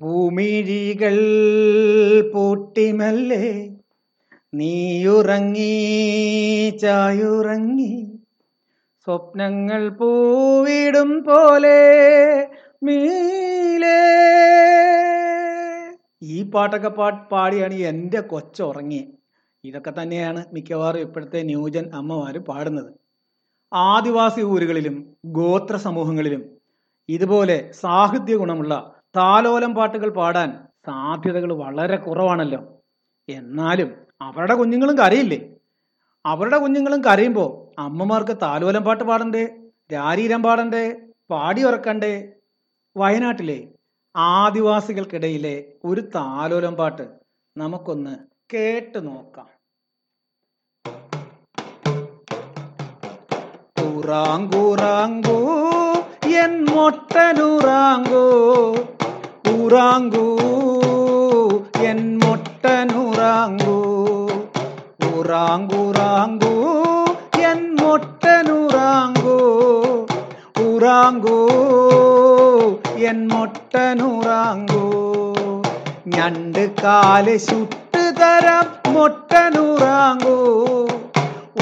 പൂമിഴികൾ 0.00 1.16
പൂട്ടിമല്ലേ. 2.34 3.73
നീയുറങ്ങി 4.54 5.72
ചായുറങ്ങി 6.82 8.20
സ്വപ്നങ്ങൾ 9.04 9.88
പൂവിടും 9.88 11.24
പോലെ 11.24 11.80
മീലേ. 12.82 13.98
ഈ 16.22 16.50
പാട്ടൊക്കെ 16.50 16.88
പാട്ട് 16.88 17.30
പാടിയാണ് 17.30 17.74
എന്റെ 17.74 18.20
കൊച്ചുറങ്ങി. 18.20 19.14
ഇതൊക്കെ 19.64 19.92
തന്നെയാണ് 20.02 20.44
മിക്കവാറും 20.52 21.00
ഇപ്പോഴത്തെ 21.00 21.42
ന്യൂജൻ 21.42 21.90
അമ്മമാർ 21.94 22.38
പാടുന്നത്. 22.38 22.92
ആദിവാസി 23.72 24.40
ഊരുകളിലും 24.40 25.16
ഗോത്ര 25.24 25.76
സമൂഹങ്ങളിലും 25.76 26.42
ഇതുപോലെ 27.08 27.70
സാഹിത്യ 27.72 28.36
ഗുണമുള്ള 28.36 28.94
താലോലം 29.16 29.74
പാട്ടുകൾ 29.74 30.10
പാടാൻ 30.10 30.58
സാധ്യതകൾ 30.86 31.52
വളരെ 31.52 31.96
കുറവാണല്ലോ. 31.96 32.82
എന്നാലും 33.28 34.03
അവരുടെ 34.20 34.54
കുഞ്ഞുങ്ങളും 34.54 34.98
കരയില്ലേ? 34.98 35.40
അവരുടെ 36.26 36.58
കുഞ്ഞുങ്ങളും 36.58 37.04
കരയുമ്പോൾ 37.04 37.80
അമ്മമാർക്ക് 37.80 38.36
താലോലം 38.42 38.84
പാട്ട് 38.84 39.04
പാടണ്ടേ? 39.04 39.48
രാരീരം 39.92 40.42
പാടണ്ടേ? 40.42 40.96
പാടി 41.30 41.64
ഉറക്കണ്ടേ? 41.64 42.32
വയനാട്ടിലെ 42.96 43.68
ആദിവാസികൾക്കിടയിലെ 44.16 45.64
ഒരു 45.84 46.00
താലോലം 46.00 46.74
പാട്ട് 46.74 47.08
നമുക്കൊന്ന് 47.56 48.16
കേട്ട് 48.54 49.06
നോക്കാം. 49.06 49.48
ഉറാങ്കുറാങ്കു 53.96 55.38
എൻ 56.28 56.64
മൊട്ടനുറാങ്കൂ. 56.64 58.22
ഉറാങ്കു 59.52 60.38
എൻ 61.82 62.18
മൊട്ടനുറാങ്കു. 62.18 63.93
ഉറാങ്കുറാങ്കു 65.24 66.50
എൻ 67.50 67.60
മൊട്ടനുറാങ്കു 67.76 69.36
ഉറാങ്കു 70.64 71.36
എൻ 73.10 73.20
മൊട്ടനുറാങ്കു 73.30 74.82
ഞണ്ട് 76.16 76.60
കാൽ 76.82 77.28
ചുട്ട് 77.46 78.02
തരാം 78.20 78.66
മൊട്ടനുറാങ്കൂ 78.94 80.36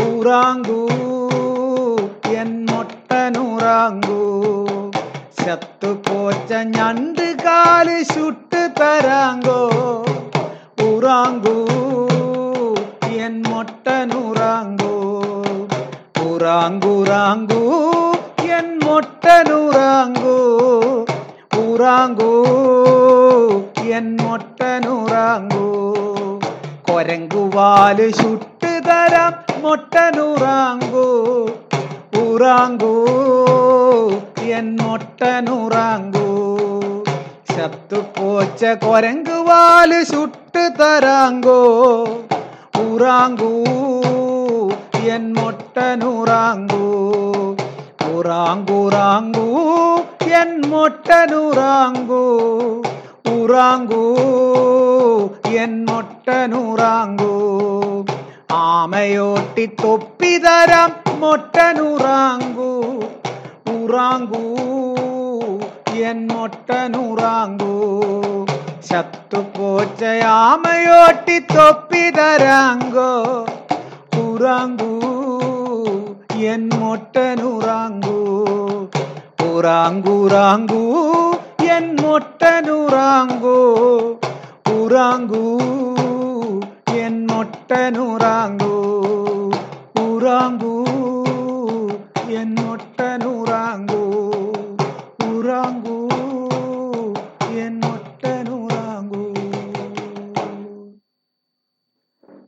ഊറാങ്കൂ 0.05 0.81
എൻ 2.41 2.51
മൊട്ടനുറാങ്കൂ 2.71 4.21
ചത്തു 5.41 5.93
പോച്ച 6.09 6.53
ഞണ്ട് 6.77 7.27
കാൽ 7.47 7.91
ചുട്ട് 8.15 8.65
തരാങ്കോ 8.81 9.61
ഊറാങ്കൂ 10.87 11.57
എൻ 13.17 13.43
മൊട്ടനുറാങ്കൂ. 13.47 14.93
ഊറാങ്കൂറാങ്കൂ 16.23 17.83
എൻ 18.43 18.81
മൊട്ടനുറാങ്കൂ. 18.85 20.37
ഊറാങ്കൂ 21.59 22.45
എൻ 23.83 24.17
മൊട്ടനുറാങ്കൂ. 24.21 25.95
കൊരങ്കുവാൽ 26.93 28.11
ചുട്ട് 28.11 28.83
തരാം 28.89 29.35
മൊട്ടനുറാങ്കൂ. 29.63 31.07
ഊറാങ്കൂ 32.21 33.07
എൻ 34.43 34.79
മൊട്ടനുറാങ്കൂ. 34.83 36.23
ചത്തുപോച്ച 37.51 38.65
കൊരങ്കുവാൽ 38.65 40.03
ചുട്ട് 40.03 40.71
തരാങ്കോ. 40.81 42.07
ഊറാങ്കൂ 42.85 43.65
എൻ 45.01 45.33
മൊട്ടനുറാങ്കൂ. 45.33 46.85
ഊറാങ്കൂറാങ്കൂ 48.15 49.47
എൻ 50.23 50.63
മൊട്ടനുറാങ്കൂ. 50.67 52.25
ഊറാങ്കൂ 53.31 54.17
എൻ 55.47 55.85
മൊട്ടനുറാങ്കൂ. 55.85 57.33
ആമയോട്ടി 58.53 59.67
തൊപ്പി 59.67 60.39
തരാം 60.39 61.21
മൊട്ടനുറാങ്കൂ. 61.21 62.71
ഉറാങ്കൂ 63.73 64.57
എൻ 65.95 66.29
മൊട്ടനുറാങ്കൂ. 66.33 67.73
ചത്തുപോച്ചയാമയോട്ടി 68.91 71.39
തൊപ്പി 71.39 72.11
തരാങ്കോ 72.11 73.11
ഉറാങ്കൂ 74.21 74.93
എൻ 76.53 76.63
മൊട്ടനുറാങ്കൂ. 76.75 78.19
ഉറാങ്കൂറാങ്കൂ 79.43 80.83
എൻ 81.77 81.87
മൊട്ടനുറാങ്കൂ. 82.03 83.59
ഉറാങ്കൂ 84.73 85.45
എൻ 87.05 87.15
മൊട്ടനുറാങ്കൂ. 87.27 88.75
ഉറാങ്കൂ 90.01 90.75
എൻ 92.41 92.51
മൊട്ടനുറാങ്കൂ 92.55 93.32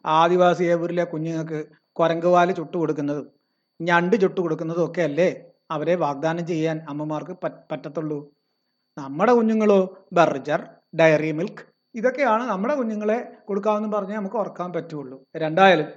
ആദിവാസി 0.05 0.65
ഏവൂരിലെ 0.75 1.05
കുഞ്ഞുങ്ങൾക്ക് 1.13 1.59
കുരങ്കുവാൽ 1.99 2.49
ചുട്ടു 2.59 2.77
കൊടുക്കുന്നതും 2.77 3.27
ഞണ്ട് 3.81 4.17
ചുട്ടു 4.23 4.41
കൊടുക്കുന്നതും 4.41 4.85
ഒക്കെ 4.87 5.03
അല്ലേ 5.03 5.29
അവരെ 5.71 5.95
വാഗ്ദാനം 6.05 6.47
ചെയ്യാൻ 6.47 6.77
അമ്മമാർക്ക് 6.89 7.35
പറ്റ് 7.43 7.63
പറ്റത്തുള്ളൂ. 7.71 8.19
നമ്മുടെ 8.97 9.33
കുഞ്ഞുങ്ങളോ 9.33 9.79
ബർജർ 10.19 10.61
ഡയറി 11.01 11.31
മിൽക്ക് 11.39 11.65
ഇതൊക്കെയാണ് 11.95 12.45
നമ്മുടെ 12.53 12.75
കുഞ്ഞുങ്ങളെ 12.75 13.19
കൊടുക്കാമെന്ന് 13.49 13.91
പറഞ്ഞാൽ 13.97 14.19
നമുക്ക് 14.19 14.39
ഉറക്കാൻ 14.43 14.73
പറ്റുള്ളൂ. 14.73 15.17
രണ്ടായാലും 15.37 15.89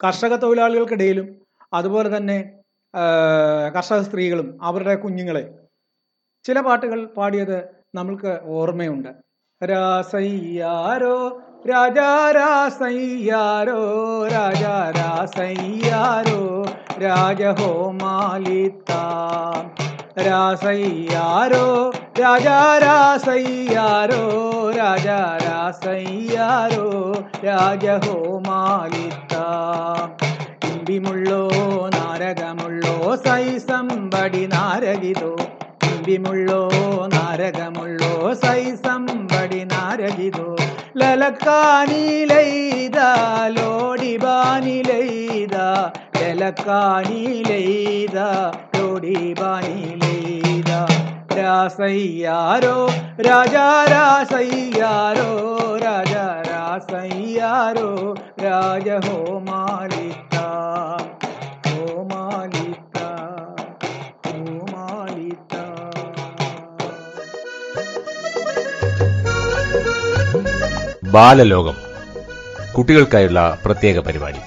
കർഷക 0.00 0.34
തൊഴിലാളികൾക്കിടയിലും 0.44 1.26
അതുപോലെ 1.74 2.16
തന്നെ 2.16 2.38
കർഷക 3.74 4.00
സ്ത്രീകളും 4.06 4.48
അവരുടെ 4.62 4.94
കുഞ്ഞുങ്ങളെ 4.94 5.44
ചില 6.44 6.60
പാട്ടുകൾ 6.60 7.00
പാടിയത് 7.18 7.58
നമ്മൾക്ക് 7.94 8.32
ഓർമ്മയുണ്ട്. 8.58 9.10
രാസയ്യാരോ 9.62 11.14
രാജാ 11.62 12.08
രാസയ്യാരോ 12.32 13.80
രാജാ 14.32 14.72
രാസയ്യാരോ 14.96 16.38
രാജഹോമാലിത്ത 17.04 18.92
രാസയ്യാരോ 20.28 21.62
രാജാ 22.20 22.56
രാസയ്യാരോ 22.84 24.22
രാജാ 24.76 25.20
രാസയ്യാരോ 25.44 26.88
രാജഹോമാലിത്ത 27.46 29.34
ഇമ്പിമുള്ളോ 30.70 31.42
നാരകമുള്ളോ 31.96 32.96
സൈസമ്പടി 33.24 34.44
നാരകിതോ 34.46 35.32
ഇമ്പിമുള്ളോ 35.90 36.62
നാരകമുള്ളോ 37.14 38.12
സൈസമ്പടി 38.42 39.62
നാരകിതോ 39.66 40.48
ലലക്കാനിലെയ്ത 41.00 42.98
ലോടിബാനിലെയ്ത 43.56 45.56
ലലക്കാനിലെയ്ത 46.18 48.18
ലോടിബാനിലെയ്ത 48.76 50.70
രാസയ്യാരോ 51.38 52.74
രാജാ 53.28 53.66
രാസയ്യാരോ 53.92 55.30
രാജാ 55.84 56.26
രാസയ്യാരോ 56.50 57.88
രാജഹോമാലിത്ത 58.44 58.44
ഹോമാലിത്ത 58.44 60.36
ഹോമാലിത്ത 61.68 62.91
ബാലലോകം. 71.12 71.74
കുട്ടികൾക്കായുള്ള 72.78 73.58
പ്രത്യേക 73.64 73.98
പരിപാടി. 73.98 74.38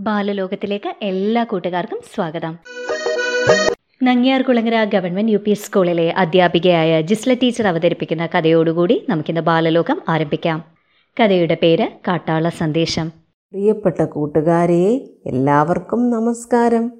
ബാലലോകത്തിലേക്ക് 0.00 0.94
എല്ലാ 1.02 1.44
കൂട്ടുകാർക്കും 1.44 2.00
സ്വാഗതം. 2.14 2.58
നങ്ങിയാർകുളങ്ങര 4.02 4.84
ഗവൺമെന്റ് 4.84 5.32
യു 5.32 5.38
പി 5.38 5.52
സ്കൂളിലെ 5.52 6.10
അധ്യാപികയായ 6.10 7.00
ജിസ്ല 7.00 7.34
ടീച്ചർ 7.34 7.66
അവതരിപ്പിക്കുന്ന 7.66 8.26
കഥയോടുകൂടി 8.26 9.06
നമുക്കിന്ന് 9.08 9.40
ബാലലോകം 9.40 10.02
ആരംഭിക്കാം. 10.08 10.64
കഥയുടെ 11.20 11.56
പേര് 11.62 11.88
കാട്ടാള 12.08 12.48
സന്ദേശം. 12.48 13.27
പ്രിയപ്പെട്ട 13.52 14.04
കൂട്ടുകാരെ 14.04 15.10
എല്ലാവർക്കും 15.26 16.10
നമസ്കാരം. 16.10 16.92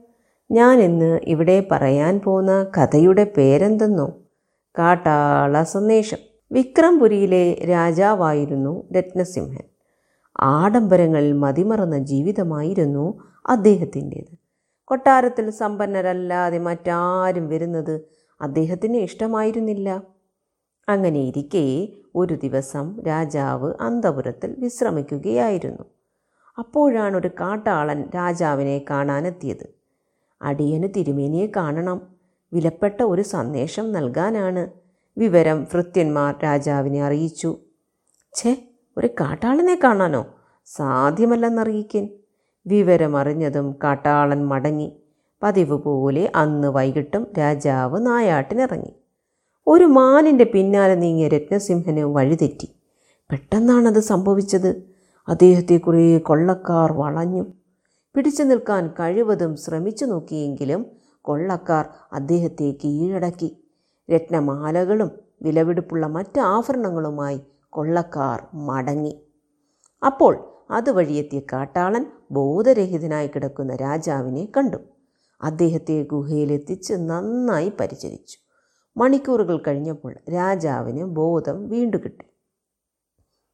ഞാൻ 0.50 0.78
ഇന്ന് 0.78 1.20
ഇവിടെ 1.24 1.68
പറയാൻ 1.70 2.20
പോകുന്ന 2.20 2.66
കഥയുടെ 2.76 3.32
പേരെന്തെന്നോ? 3.36 4.18
കാട്ടാള 4.78 5.62
സന്ദേശം. 5.62 6.18
വിക്രംപുരിയിലെ 6.52 7.66
രാജാവായിരുന്നു 7.70 8.88
രത്നസിംഹൻ. 8.92 9.62
ആഡംബരങ്ങളിൽ 10.40 11.32
മതിമറന്ന 11.32 11.98
ജീവിതമായിരുന്നു 11.98 13.18
അദ്ദേഹത്തിന്റേത്. 13.46 14.38
കൊട്ടാരത്തിൽ 14.84 15.50
സമ്പന്നരല്ലാതെ 15.50 16.58
മറ്റാരും 16.58 17.48
വരുന്നത് 17.48 18.00
അദ്ദേഹത്തിന് 18.40 18.96
ഇഷ്ടമായിരുന്നില്ല. 18.96 20.02
അങ്ങനെ 20.88 21.20
ഇരിക്കെ 21.20 21.88
ഒരു 22.14 22.34
ദിവസം 22.34 23.02
രാജാവ് 23.06 23.74
അന്തപുരത്തിൽ 23.80 24.54
വിശ്രമിക്കുകയായിരുന്നു. 24.58 25.97
അപ്പോഴാണ് 26.58 27.16
ഒരു 27.16 27.28
കാട്ടാളൻ 27.28 28.10
രാജാവിനെ 28.14 28.84
കാണാനെത്തിയത്. 28.90 29.66
അടിയന് 30.42 30.88
തിരുമേനിയെ 30.96 31.46
കാണണം. 31.56 32.00
വിലപ്പെട്ട 32.52 33.02
ഒരു 33.02 33.22
സന്ദേശം 33.22 33.92
നൽകാനാണ് 33.92 34.70
വിവരം 35.18 35.66
ഭൃത്യന്മാർ 35.72 36.34
രാജാവിനെ 36.44 37.02
അറിയിച്ചു. 37.02 37.56
ഛേ 38.34 38.68
ഒരു 38.96 39.06
കാട്ടാളനെ 39.06 39.78
കാണാനോ? 39.84 40.26
സാധ്യമല്ലെന്നറിയിക്കൻ. 40.66 42.08
വിവരമറിഞ്ഞതും 42.66 43.76
കാട്ടാളൻ 43.84 44.46
മടങ്ങി. 44.46 45.02
പതിവ് 45.42 45.82
പോലെ 45.82 46.32
അന്ന് 46.34 46.68
വൈകിട്ടും 46.68 47.26
രാജാവ് 47.38 48.06
നായാട്ടിനിറങ്ങി. 48.06 48.94
ഒരു 49.66 49.84
മാനിന്റെ 49.84 50.44
പിന്നാലെ 50.44 50.94
നീങ്ങിയ 50.94 51.28
രത്നസിംഹന് 51.28 52.00
വഴിതെറ്റി. 52.00 52.74
പെട്ടെന്നാണത് 53.30 54.00
സംഭവിച്ചത്. 54.00 54.97
അദ്ദേഹത്തെ 55.28 55.76
കുറേ 55.76 56.18
കൊള്ളക്കാർ 56.18 56.92
വളഞ്ഞു. 56.92 57.44
പിടിച്ചു 58.14 58.42
നിൽക്കാൻ 58.42 58.88
കഴിവതും 58.88 59.56
ശ്രമിച്ചു 59.56 60.04
നോക്കിയെങ്കിലും 60.04 60.86
കൊള്ളക്കാർ 61.20 61.86
അദ്ദേഹത്തെ 62.12 62.76
കീഴടക്കി. 62.84 63.64
രത്നമാലകളും 64.14 65.10
വിലവെടുപ്പുള്ള 65.42 66.06
മറ്റ് 66.06 66.40
ആഭരണങ്ങളുമായി 66.40 67.40
കൊള്ളക്കാർ 67.70 68.46
മടങ്ങി. 68.54 69.20
അപ്പോൾ 70.06 70.64
അതുവഴിയെത്തിയ 70.70 71.40
കാട്ടാളൻ 71.40 72.06
ബോധരഹിതനായി 72.30 73.26
കിടക്കുന്ന 73.26 73.76
രാജാവിനെ 73.76 74.48
കണ്ടു. 74.56 74.76
അദ്ദേഹത്തെ 75.42 76.02
ഗുഹയിലെത്തിച്ച് 76.02 76.94
നന്നായി 76.94 77.72
പരിചരിച്ചു. 77.80 78.38
മണിക്കൂറുകൾ 78.96 79.62
കഴിഞ്ഞപ്പോൾ 79.66 80.14
രാജാവിന് 80.34 81.04
ബോധം 81.04 81.68
വീണ്ടു 81.68 81.96
കിട്ടി 81.96 82.24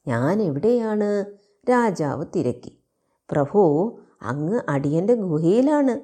ഞാൻ 0.06 0.42
എവിടെയാണ് 0.42 1.43
രാജാവ് 1.70 2.26
തിരക്കി. 2.36 2.78
പ്രഭു 3.30 3.94
അങ്ങ് 4.22 4.60
അടിയന്റെ 4.68 5.14
ഗുഹയിലാണ്. 5.14 6.00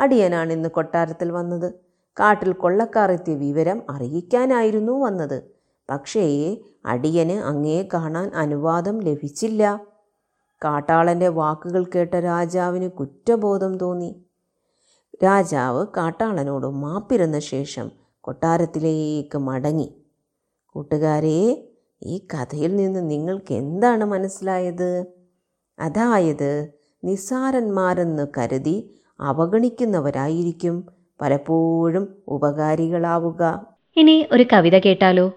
അടിയനാണ് 0.00 0.52
ഇന്ന് 0.52 0.68
കൊട്ടാരത്തിൽ 0.68 1.32
വന്നത്. 1.32 1.72
കാട്ടിൽ 2.20 2.52
കൊള്ളക്കാർ 2.52 3.12
എത്തിയ 3.12 3.34
വിവരം 3.34 3.82
അറിയിക്കാനായിരുന്നു 3.90 4.92
വന്നത്. 4.92 5.42
പക്ഷേ 5.90 6.56
അടിയന് 6.86 7.32
അങ്ങേ 7.32 7.88
കാണാൻ 7.94 8.30
അനുവാദം 8.34 9.00
ലഭിച്ചില്ല. 9.00 9.80
കാട്ടാളന്റെ 10.64 11.28
വാക്കുകൾ 11.28 11.84
കേട്ട 11.94 12.14
രാജാവിന് 12.14 12.90
കുറ്റബോധം 12.90 13.78
തോന്നി. 13.78 14.24
രാജാവ് 15.24 15.86
കാട്ടാളനോട് 15.96 16.66
മാപ്പിരുന്ന 16.66 17.38
ശേഷം 17.38 17.90
കൊട്ടാരത്തിലേക്ക് 18.20 19.38
മടങ്ങി. 19.38 20.02
കൂട്ടുകാരെ 20.66 21.69
ഈ 22.02 22.18
കഥയിൽ 22.18 22.76
നിന്ന് 22.76 23.10
നിങ്ങൾക്ക് 23.10 23.54
എന്താണ് 23.54 24.04
മനസ്സിലായത്? 24.04 25.04
അതായത് 25.78 26.68
നിസ്സാരന്മാരെന്ന് 27.04 28.26
കരുതി 28.38 28.90
അവഗണിക്കുന്നവരായിരിക്കും 29.20 30.84
പലപ്പോഴും 31.20 32.08
ഉപകാരികളാവുക. 32.28 33.66
ഇനി 33.96 34.26
ഒരു 34.32 34.44
കവിത 34.52 34.78
കേട്ടാലോ? 34.78 35.32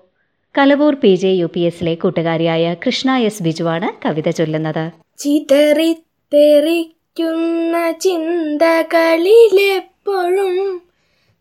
Kalavoor 0.58 0.96
P 0.96 1.16
J 1.16 1.28
U 1.28 1.46
P 1.46 1.60
എസിലെ 1.60 1.96
കൂട്ടുകാരിയായ 1.96 2.76
കൃഷ്ണ 2.86 3.18
എസ് 3.18 3.44
ബിജുവാണ് 3.44 3.90
കവിത 4.06 4.30
ചൊല്ലുന്നത്. 4.30 4.92
ചിതറിത്തെറിക്കുന്ന 5.18 7.92
ചിന്തകളിലെപ്പോഴും 7.92 10.82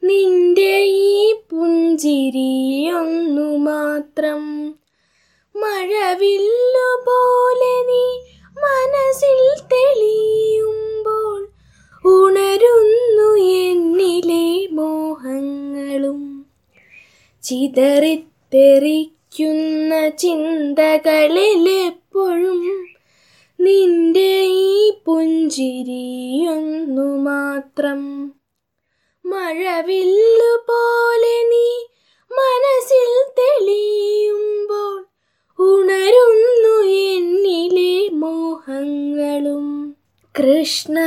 നിന്റെ 0.04 0.78
ഈ 0.78 1.34
പുഞ്ചിരിയൊന്നു 1.50 3.56
മാത്രം 3.56 4.74
മഴവില്ലുപോലെ 5.56 7.82
നീ 7.82 8.18
മനസ്സിൽ 8.56 9.62
തെളിയുമ്പോൾ 9.72 11.48
ഉണരുന്നു 12.04 13.34
എന്നിലെ 13.34 14.68
മോഹങ്ങളും. 14.72 16.46
ചിതറിത്തെറിക്കുന്ന 17.42 20.08
ചിന്തകളിലെപ്പോഴും 20.08 22.88
നിന്റെ 23.60 24.44
ഈ 24.48 24.92
പുഞ്ചിരിയൊന്നു 25.06 27.16
മാത്രം. 27.16 28.34
മഴവില്ലു 29.24 30.64
പോലെ 30.66 31.42
നീ 31.42 31.84
മനസ്സിൽ 32.30 33.32
തെളിയുമ്പോൾ 33.38 35.11
ഉണരുന്നു 35.62 36.88
എന്നിലെ 36.88 38.08
മോഹങ്ങളും. 38.08 39.96
കൃഷ്ണ 40.38 40.98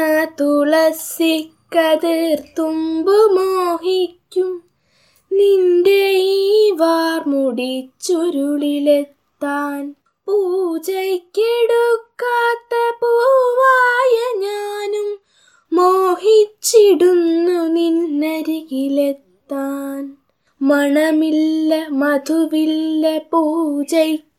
തുളസി 0.41 1.49
കതിർത്തുമ്പു 1.75 3.11
മോഹിക്കും. 3.11 4.63
നിന്റെ 5.31 6.11
ഈ 6.11 6.71
വാർമുടി 6.71 7.89
ചുരുളിലെത്താൻ 8.03 9.95
പൂജയ്ക്കെടുക്കാത്ത 10.25 12.95
പൂവായ 13.01 14.39
ഞാനും 14.39 15.19
മോഹിച്ചിടുന്നു 15.73 17.67
നിന്നരികിലെത്താൻ. 17.67 20.17
മണമില്ല 20.61 21.87
മധുവില്ല 21.89 23.17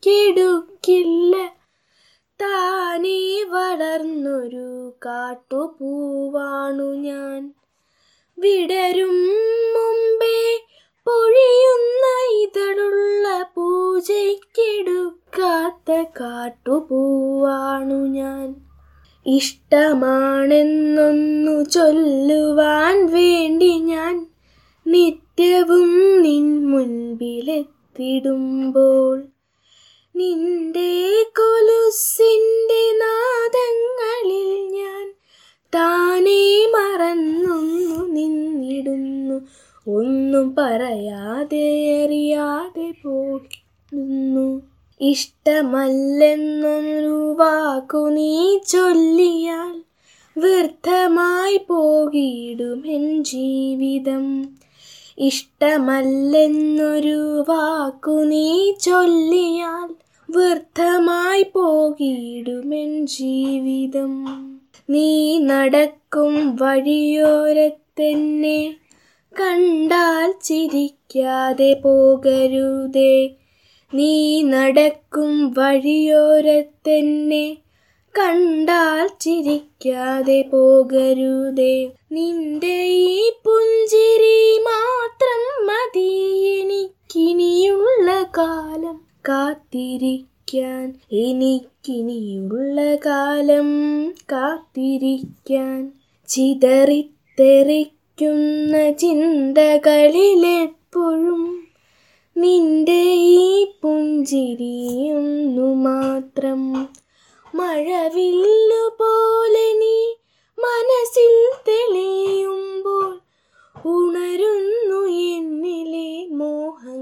പൂജയ്ക്കെടുക്കില്ല 0.03 1.35
താനേ 2.39 3.43
വളർന്നൊരു 3.43 4.97
കാട്ടുപൂവാണു 5.05 6.97
ഞാൻ. 6.97 7.53
വിടരും 8.37 9.17
മുമ്പേ 9.75 10.57
പൊഴിയുന്ന 11.07 12.05
ഇതളുള്ള 12.37 13.43
പൂജയ്ക്കെടുക്കാത്ത 13.55 15.89
കാട്ടുപൂവാണു 16.19 17.93
ഞാൻ. 17.93 18.55
ഇഷ്ടമാണെന്നൊന്നു 19.25 21.63
ചൊല്ലുവാൻ 21.63 23.05
വേണ്ടി 23.05 23.79
ഞാൻ 23.79 24.27
നിത്യവും 24.85 26.21
നിൻ 26.21 26.67
മുൻപിലെത്തിടുമ്പോൾ 26.67 29.17
നിന്റെ 30.17 31.25
കൊലുസിന്റെ 31.37 32.97
നാദങ്ങളിൽ 32.97 34.75
ഞാൻ 34.75 35.13
താനേ 35.75 36.65
മറന്നൊന്നു 36.65 38.05
നിന്നിടുന്നു. 38.05 39.47
ഒന്നും 39.91 40.55
പറയാതെ 40.57 42.03
അറിയാതെ 42.03 42.93
പോകുന്നു 43.05 44.61
ഇഷ്ടമല്ലെന്നൊരു 45.01 47.35
വാക്കു 47.39 47.97
നീ 47.97 48.59
ചൊല്ലിയാൽ 48.67 49.81
വ്യർത്ഥമായി 50.37 51.57
പോകിടുമെൻ 51.57 53.23
ജീവിതം. 53.23 54.55
ഇഷ്ടമല്ലെന്നൊരു 55.17 57.45
വാക്കു 57.49 58.11
നീ 58.11 58.71
ചൊല്ലിയാൽ 58.71 60.06
വ്യർത്ഥമായി 60.29 61.43
പോകിടുമെൻ 61.43 63.05
ജീവിതം. 63.05 64.25
നീ 64.89 65.39
നടക്കും 65.39 66.57
വഴിയോരത്തെന്നെ 66.61 68.75
കണ്ടാൽ 69.39 70.33
ചിരിക്കാതെ 70.43 71.81
പോകരുതേ. 71.83 73.29
നീ 73.93 74.41
നടക്കും 74.41 75.53
വഴിയോരത്തെന്നെ 75.57 77.57
കണ്ടാൽ 78.19 79.09
ചിരിക്കാതെ 79.21 80.41
പോകരുതേ. 80.41 81.91
നിന്റെ 82.11 82.83
ഈ 82.83 83.29
പുഞ്ചിരി 83.29 84.57
മാത്രം 84.57 85.67
മതി 85.67 86.09
എനിക്കിനിയുള്ള 86.59 88.25
കാലം. 88.37 89.06
കാത്തിരിക്കാൻ 89.27 90.85
എനിക്കിനിയുള്ള 91.21 92.77
കാലം 93.05 93.69
കാത്തിരിക്കാൻ 94.31 95.77
ചിതറിത്തെറിക്കുന്ന 96.29 97.73
ചിന്തകളിലെപ്പോഴും 100.29 100.63
നിന്റെ 102.35 103.01
ഈ 103.37 103.47
പുഞ്ചിരിയൊന്നു 103.81 105.67
മാത്രം 105.83 106.61
മഴവില്ലു 107.53 108.83
പോലെ 108.99 109.67
നീ 109.79 109.97
മനസ്സിൽ 110.57 111.33
തെളിയുമ്പോൾ 111.67 113.09
ഉണരുന്നു 113.75 115.01
എന്നിലെ 115.29 116.09
മോഹങ്ങളും 116.33 116.96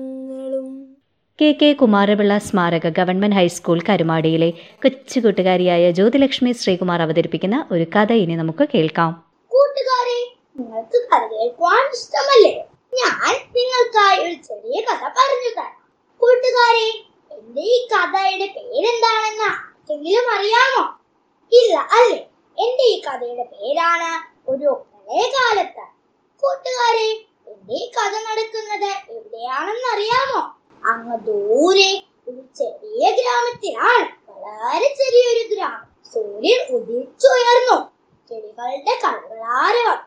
കെ 1.39 1.47
കെ 1.61 1.73
കുമാരപിള്ള 1.73 2.37
സ്മാരക 2.37 2.89
ഗവൺമെന്റ് 2.89 3.35
ഹൈസ്കൂൾ 3.35 3.79
കരുമാടിയിലെ 3.89 4.47
കൊച്ചു 4.83 5.19
കൂട്ടുകാരിയായ 5.19 5.91
ജ്യോതിലക്ഷ്മി 5.91 6.51
ശ്രീകുമാർ 6.51 7.01
അവതരിപ്പിക്കുന്ന 7.01 7.67
ഒരു 7.71 7.85
കഥ 7.95 8.13
ഇനി 8.13 8.35
നമുക്ക് 8.35 8.67
കേൾക്കാം. 8.73 9.11
കൂട്ടുകാരെ 9.51 10.19
നിങ്ങൾക്ക് 10.59 10.99
കഥ 11.11 11.21
കേൾക്കുവാൻ 11.33 11.83
ഞാൻ 12.93 13.35
നിങ്ങൾക്കായി 13.55 14.17
ഒരു 14.17 14.33
ചെറിയ 14.33 14.81
കഥ 14.81 15.03
പറഞ്ഞു 15.17 15.49
തരാം. 15.49 15.73
കൂട്ടുകാരെ 16.21 16.87
എന്റെ 17.31 17.61
ഈ 17.61 17.87
കഥയുടെ 17.87 18.47
പേരെന്താണെന്ന് 18.47 19.43
ആർക്കെങ്കിലും 19.43 20.33
അറിയാമോ? 20.37 20.83
ഇല്ല 21.51 21.73
അല്ലേ? 21.91 22.19
എന്റെ 22.57 22.83
ഈ 22.83 23.01
കഥയുടെ 23.01 23.43
പേരാണ് 23.43 24.11
ഒരു 24.51 24.85
പ്രളയകാലത്ത്. 24.85 25.85
കൂട്ടുകാരെ 26.43 27.07
എന്റെ 27.47 27.73
ഈ 27.73 27.91
കഥ 27.97 28.13
നടക്കുന്നത് 28.27 28.91
എവിടെയാണെന്ന് 29.15 29.89
അറിയാമോ? 29.95 30.41
അങ്ങ് 30.91 31.17
ദൂരെ 31.27 31.89
ഒരു 32.29 32.41
ചെറിയ 32.59 33.03
ഗ്രാമത്തിലാണ് 33.17 34.05
വളരെ 34.29 34.89
ചെറിയൊരു 34.99 35.43
ഗ്രാമം. 35.51 35.83
സൂര്യൻ 36.13 36.59
ഉദിച്ചുയർന്നു. 36.75 37.77
ചെടികളുടെ 38.31 38.93
കളകളാരവം 39.03 39.99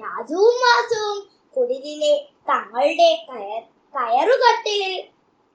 രാജുവും 0.00 0.56
വാസുവും 0.64 1.18
കുടിലിലെ 1.56 2.14
തങ്ങളുടെ 2.50 3.10
കയർ 3.28 3.62
കയറുകട്ടയിൽ 3.94 4.94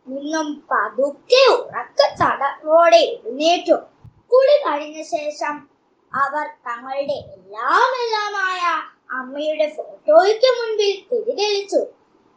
നിന്നും 0.07 0.47
പതുക്കെ 0.72 1.41
ഉറക്ക 1.55 1.99
ചടവോടെ 2.20 3.01
എഴുന്നേറ്റു. 3.09 3.78
കുളി 4.32 4.55
കഴിഞ്ഞ 4.66 4.99
ശേഷം 5.16 5.55
അവർ 6.12 6.45
തങ്ങളുടെ 6.68 7.18
എല്ലാം 7.36 7.91
എല്ലാമായ 8.03 8.62
അമ്മയുടെ 9.20 9.68
ഫോട്ടോയ്ക്ക് 9.78 10.49
മുൻപിൽ 10.57 10.91
തിരിതെളിച്ചു. 11.09 11.82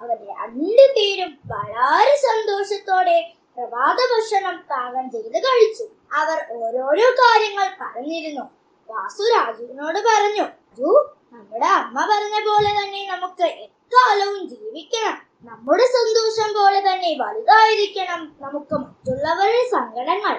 അവർ 0.04 0.18
രണ്ടുപേരും 0.30 1.30
വളരെ 1.52 2.14
സന്തോഷത്തോടെ 2.26 3.18
പ്രഭാത 3.56 3.98
ഭക്ഷണം 4.12 4.56
പാകം 4.70 5.04
ചെയ്ത് 5.10 5.38
കഴിച്ചു. 5.46 5.84
അവർ 6.12 6.38
ഓരോരോ 6.56 7.08
കാര്യങ്ങൾ 7.20 7.66
പറഞ്ഞിരുന്നു. 7.80 8.44
വാസു 8.88 9.24
രാജുവിനോട് 9.34 9.98
പറഞ്ഞു 9.98 10.42
രാജു 10.42 10.90
നമ്മുടെ 11.32 11.66
അമ്മ 11.66 11.96
പറഞ്ഞ 12.10 12.36
പോലെ 12.48 12.70
തന്നെ 12.78 13.00
നമുക്ക് 13.12 13.46
എക്കാലവും 13.64 14.48
ജീവിക്കണം. 14.48 15.16
നമ്മുടെ 15.42 15.86
സന്തോഷം 15.86 16.50
പോലെ 16.58 16.80
തന്നെ 16.80 17.10
വലുതായിരിക്കണം 17.22 18.20
നമുക്ക് 18.40 18.74
മറ്റുള്ളവരുടെ 18.74 19.64
സങ്കടങ്ങൾ. 19.70 20.36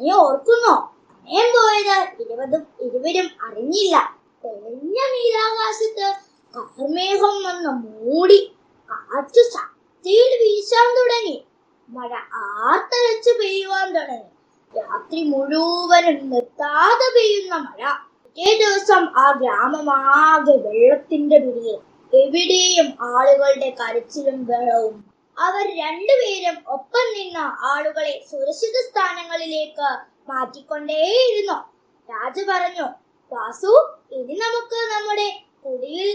നീ 0.00 0.10
ഓർക്കുന്നോ? 0.12 0.74
സമയം 1.12 1.48
പോയത് 1.56 1.96
ഇരുപതും 2.22 2.62
ഇരുവരും 2.80 3.28
അറിഞ്ഞില്ല. 3.46 3.96
തെളിഞ്ഞ 4.44 4.98
നീലാകാശത്ത് 5.14 6.08
കാർമേഘം 6.54 7.36
വന്ന് 7.44 7.70
മൂടി 7.84 8.40
കാറ്റ് 8.92 9.42
ശക്തിയിൽ 9.54 10.30
വീശാൻ 10.42 10.88
തുടങ്ങി. 10.98 11.44
മഴ 11.88 12.14
ആർത്തലച്ച് 12.34 13.30
പെയ്യുവാൻ 13.30 13.94
തുടങ്ങി. 13.94 14.28
രാത്രി 14.78 15.22
മുഴുവനും 15.22 16.30
നിർത്താതെ 16.30 17.08
പെയ്യുന്ന 17.16 17.54
മഴ. 17.56 17.92
പിറ്റേ 18.24 18.58
ദിവസം 18.58 19.02
ആ 19.16 19.32
ഗ്രാമമാകെ 19.32 20.56
വെള്ളത്തിന്റെ 20.56 21.38
പിടിയിൽ 21.38 21.78
എവിടെയും 22.12 22.88
ആളുകളുടെ 23.00 23.70
കരച്ചിലും 23.80 24.44
വെള്ളവും. 24.44 25.04
അവർ 25.38 25.66
രണ്ടുപേരും 25.78 26.56
ഒപ്പം 26.66 27.06
നിന്ന 27.18 27.38
ആളുകളെ 27.60 28.24
സുരക്ഷിത 28.30 28.76
സ്ഥാനങ്ങളിലേക്ക് 28.88 29.88
മാറ്റിക്കൊണ്ടേയിരുന്നു. 30.28 31.58
രാജ 32.08 32.44
പറഞ്ഞു 32.48 32.86
വാസു 33.32 33.72
ഇനി 34.12 34.34
നമുക്ക് 34.34 34.78
നമ്മുടെ 34.94 35.28
കുടിയിൽ 35.64 36.10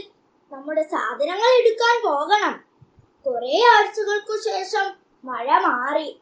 നമ്മുടെ 0.51 0.83
സാധനങ്ങൾ 0.83 1.61
എടുക്കാൻ 1.61 1.95
പോകണം. 2.03 2.66
കുറെ 3.27 3.61
ആഴ്ചകൾക്കു 3.75 4.37
ശേഷം 4.37 4.91
മഴ 5.25 5.45
മാറി. 5.45 6.19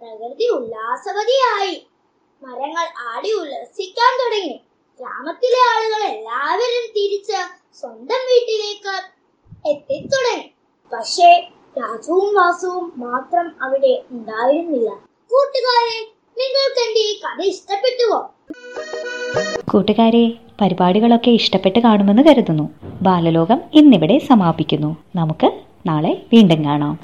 പ്രകൃതി 0.00 0.48
ഉല്ലാസവതിയായി. 0.52 1.86
മരങ്ങൾ 2.42 2.86
ആടി 3.08 3.32
ഉല്ലസിക്കാൻ 3.32 4.12
തുടങ്ങി. 4.20 4.60
ഗ്രാമത്തിലെ 5.00 5.60
ആളുകൾ 5.72 6.18
എല്ലാവരും 6.18 6.92
തിരിച്ച് 6.96 7.38
സ്വന്തം 7.80 8.22
വീട്ടിലേക്ക് 8.30 8.94
എത്തിത്തുടങ്ങി. 9.68 10.52
പക്ഷേ 10.92 11.50
രാജുവും 11.78 12.34
വാസുവും 12.34 12.92
മാത്രം 12.96 13.52
അവിടെ 13.62 14.02
ഉണ്ടായിരുന്നില്ല. 14.10 14.90
കൂട്ടുകാരെ 15.30 15.98
നിങ്ങൾക്ക് 16.38 16.80
എന്റെ 16.80 17.00
ഈ 17.00 17.20
കഥ 17.20 17.40
ഇഷ്ടപ്പെട്ടുവോ? 17.42 18.34
കൂട്ടുകാരെ 19.72 20.32
പരിപാടികളൊക്കെ 20.60 21.30
ഇഷ്ടപ്പെട്ട് 21.30 21.78
കാണുമെന്ന് 21.78 22.22
കരുതുന്നു. 22.22 22.70
ബാലലോകം 23.02 23.60
ഇന്നിവിടെ 23.74 24.18
സമാപിക്കുന്നു. 24.18 24.96
നമുക്ക് 25.16 25.62
നാളെ 25.86 26.22
വീണ്ടും 26.32 26.64
കാണാം. 26.64 26.98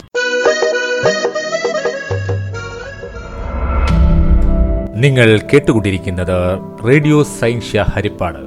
നിങ്ങൾ 5.00 5.40
കേട്ടുകൊണ്ടിരിക്കുന്നത് 5.52 6.58
റേഡിയോ 6.88 7.22
സൈൻഷ്യ 7.22 7.84
ഹരിപ്പാട്. 7.94 8.38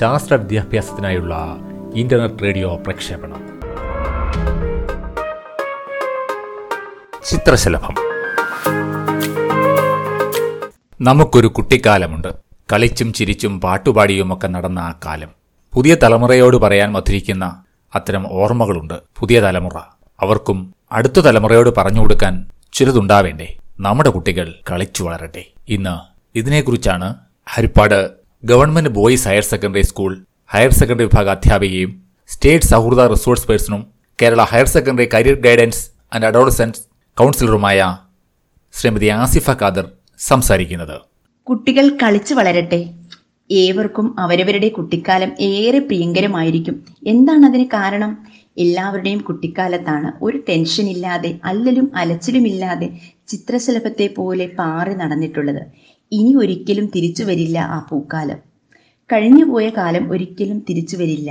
ശാസ്ത്ര 0.00 0.34
വിദ്യാഭ്യാസത്തിനായുള്ള 0.34 1.58
ഇന്റർനെറ്റ് 1.94 2.42
റേഡിയോ 2.42 2.76
പ്രക്ഷേപണം. 2.76 3.60
ചിത്രശലഭം. 7.26 7.94
നമുക്കൊരു 11.00 11.46
കുട്ടിക്കാലമുണ്ട്. 11.46 12.28
കളിച്ചും 12.72 13.12
ചിരിച്ചും 13.12 13.60
പാട്ടുപാടിയുമൊക്കെ 13.60 14.48
നടന്ന 14.48 14.78
ആ 14.78 14.94
കാലം. 15.06 15.28
പുതിയ 15.74 15.96
തലമുറയോട് 16.02 16.56
പറയാൻ 16.56 16.92
മധുരിക്കുന്ന 16.92 17.64
അത്തരം 17.94 18.32
ഓർമ്മകളുണ്ട്. 18.32 18.94
പുതിയ 19.18 19.40
തലമുറ. 19.40 19.78
അവർക്കും 20.20 20.74
അടുത്ത 20.92 21.20
തലമുറയോട് 21.20 21.70
പറഞ്ഞു 21.76 22.00
കൊടുക്കാൻ 22.00 22.46
ചിലതുണ്ടാവേണ്ടേ? 22.72 23.56
നമ്മുടെ 23.80 24.10
കുട്ടികൾ 24.10 24.54
കളിച്ചു 24.70 25.04
വളരട്ടെ. 25.04 25.44
ഇന്ന് 25.68 25.94
ഇതിനെക്കുറിച്ചാണ് 26.38 27.14
Haripad 27.48 28.10
government 28.44 28.90
boys 28.90 29.28
higher 29.28 29.42
secondary 29.42 29.82
school 29.82 30.24
higher 30.52 30.70
secondary 30.70 31.04
വിഭാഗ 31.04 31.30
അധ്യാപികയും 31.30 32.02
സ്റ്റേറ്റ് 32.28 32.64
സൗഹൃദ 32.64 33.06
resource 33.10 33.46
പേഴ്സണും 33.46 33.86
Kerala 34.22 34.42
higher 34.42 34.66
secondary 34.66 35.08
career 35.14 35.40
guidance 35.40 35.90
and 36.12 36.26
adolescence 36.26 36.80
കൗൺസിലറുമായ 37.18 37.96
Shrimati 38.72 39.06
Asifa 39.06 39.50
Khader 39.50 39.88
സംസാരിക്കുന്നത്. 40.18 41.00
കുട്ടികൾ 41.46 41.98
കളിച്ചു 42.02 42.34
വളരട്ടെ. 42.34 42.90
ഏവർക്കും 43.50 44.14
അവരവരുടെ 44.18 44.68
കുട്ടിക്കാലം 44.68 45.30
ഏറെ 45.40 45.78
പ്രിയങ്കരമായിരിക്കും. 45.78 46.84
എന്താണ് 47.06 47.46
അതിന് 47.46 47.64
കാരണം? 47.64 48.12
എല്ലാവരുടെയും 48.58 49.20
കുട്ടിക്കാലത്താണ് 49.20 50.12
ഒരു 50.22 50.38
ടെൻഷൻ 50.48 50.88
ഇല്ലാതെ 50.88 51.38
അല്ലലും 51.44 51.92
അലച്ചിലുമില്ലാതെ 51.96 52.88
ചിത്രശലഭത്തെ 53.28 54.06
പോലെ 54.08 54.46
പാറി 54.58 54.94
നടന്നിട്ടുള്ളത്. 54.94 55.62
ഇനി 56.12 56.34
ഒരിക്കലും 56.34 56.86
തിരിച്ചു 56.94 57.24
വരില്ല 57.24 57.58
ആ 57.58 57.86
പൂക്കാലം. 57.90 58.38
കഴിഞ്ഞുപോയ 59.10 59.68
കാലം 59.68 60.12
ഒരിക്കലും 60.12 60.58
തിരിച്ചു 60.68 60.96
വരില്ല. 60.96 61.30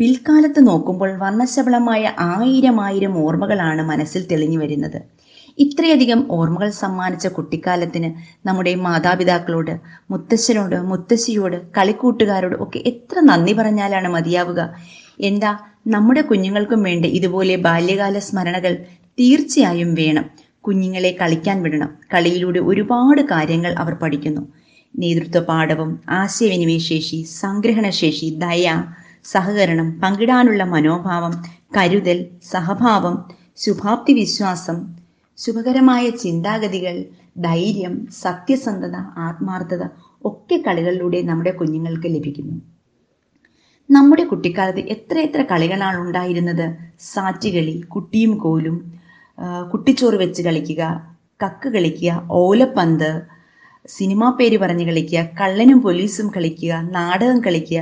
പിൽക്കാലത്ത് 0.00 0.66
നോക്കുമ്പോൾ 0.66 1.16
വർണശബളമായ 1.16 2.12
ആയിരം 2.18 2.80
ആയിരം 2.80 3.18
ഓർമ്മകളാണ് 3.18 3.82
മനസ്സിൽ 3.82 4.26
തെളിഞ്ഞു 4.32 4.58
വരുന്നത്. 4.58 4.98
ഇത്രയധികം 5.58 6.26
ഓർമ്മകൾ 6.30 6.70
സമ്മാനിച്ച 6.70 7.26
കുട്ടിക്കാലത്തിന് 7.26 8.10
നമ്മുടെ 8.46 8.74
മാതാപിതാക്കളോട് 8.74 9.80
മുത്തശ്ശനോട് 10.10 10.76
മുത്തശ്ശിയോട് 10.82 11.62
കളിക്കൂട്ടുകാരോട് 11.76 12.56
ഒക്കെ 12.60 12.78
എത്ര 12.78 13.20
നന്ദി 13.20 13.52
പറഞ്ഞാലാണ് 13.52 14.08
മതിയാവുക. 14.08 14.60
എന്താ 15.20 15.58
നമ്മുടെ 15.86 16.20
കുഞ്ഞുങ്ങൾക്കും 16.20 16.82
വേണ്ട 16.82 17.04
ഇതുപോലെ 17.04 17.56
ബാല്യകാല 17.56 18.18
സ്മരണകൾ 18.18 18.72
തീർച്ചയായും 19.18 19.94
വേണം. 19.94 20.30
കുഞ്ഞുങ്ങളെ 20.64 21.16
കളിക്കാൻ 21.20 21.62
വിടണം. 21.62 21.98
കളിയിലൂടെ 22.14 22.60
ഒരുപാട് 22.60 23.22
കാര്യങ്ങൾ 23.22 23.74
അവർ 23.78 23.94
പഠിക്കുന്നു. 23.94 24.42
നേതൃത്വ 24.94 25.40
പാഠവും 25.40 26.00
ആശയവിനിമയ 26.10 26.78
ശേഷി 26.78 27.22
സംഗ്രഹണശേഷി 27.22 28.30
ദയ 28.38 28.68
സഹകരണം 29.24 30.00
പങ്കിടാനുള്ള 30.02 30.64
മനോഭാവം 30.64 31.32
കരുതൽ 31.76 32.18
സഹഭാവം 32.52 33.16
ശുഭാപ്തി 33.56 34.12
വിശ്വാസം 34.12 34.97
ശുഭകരമായ 35.38 36.04
ചിന്താഗതികൾ 36.22 36.96
ധൈര്യം 37.46 37.94
സത്യസന്ധത 38.22 38.96
ആത്മാർത്ഥത 39.26 39.82
ഒക്കെ 40.24 40.56
കളികളിലൂടെ 40.66 41.18
നമ്മുടെ 41.22 41.50
കുഞ്ഞുങ്ങൾക്ക് 41.50 42.08
ലഭിക്കുന്നു. 42.14 42.56
നമ്മുടെ 43.88 44.24
കുട്ടിക്കാലത്ത് 44.30 44.82
എത്രയെത്ര 44.94 45.40
കളികളാണ് 45.52 45.98
ഉണ്ടായിരുന്നത്? 46.04 46.66
സാറ്റുകളി 47.12 47.76
കുട്ടിയും 47.94 48.32
കോലും 48.44 48.76
കുട്ടിച്ചോറ് 49.72 50.16
വെച്ച് 50.24 50.42
കളിക്കുക 50.42 50.82
കക്ക് 51.42 51.68
കളിക്കുക 51.74 52.12
ഓലപ്പന്ത് 52.42 53.10
സിനിമാ 53.88 54.28
പേര് 54.38 54.56
പറഞ്ഞ് 54.58 54.84
കളിക്കുക 54.86 55.20
കള്ളനും 55.40 55.78
പോലീസും 55.82 56.26
കളിക്കുക 56.36 56.72
നാടകം 56.96 57.38
കളിക്കുക 57.46 57.80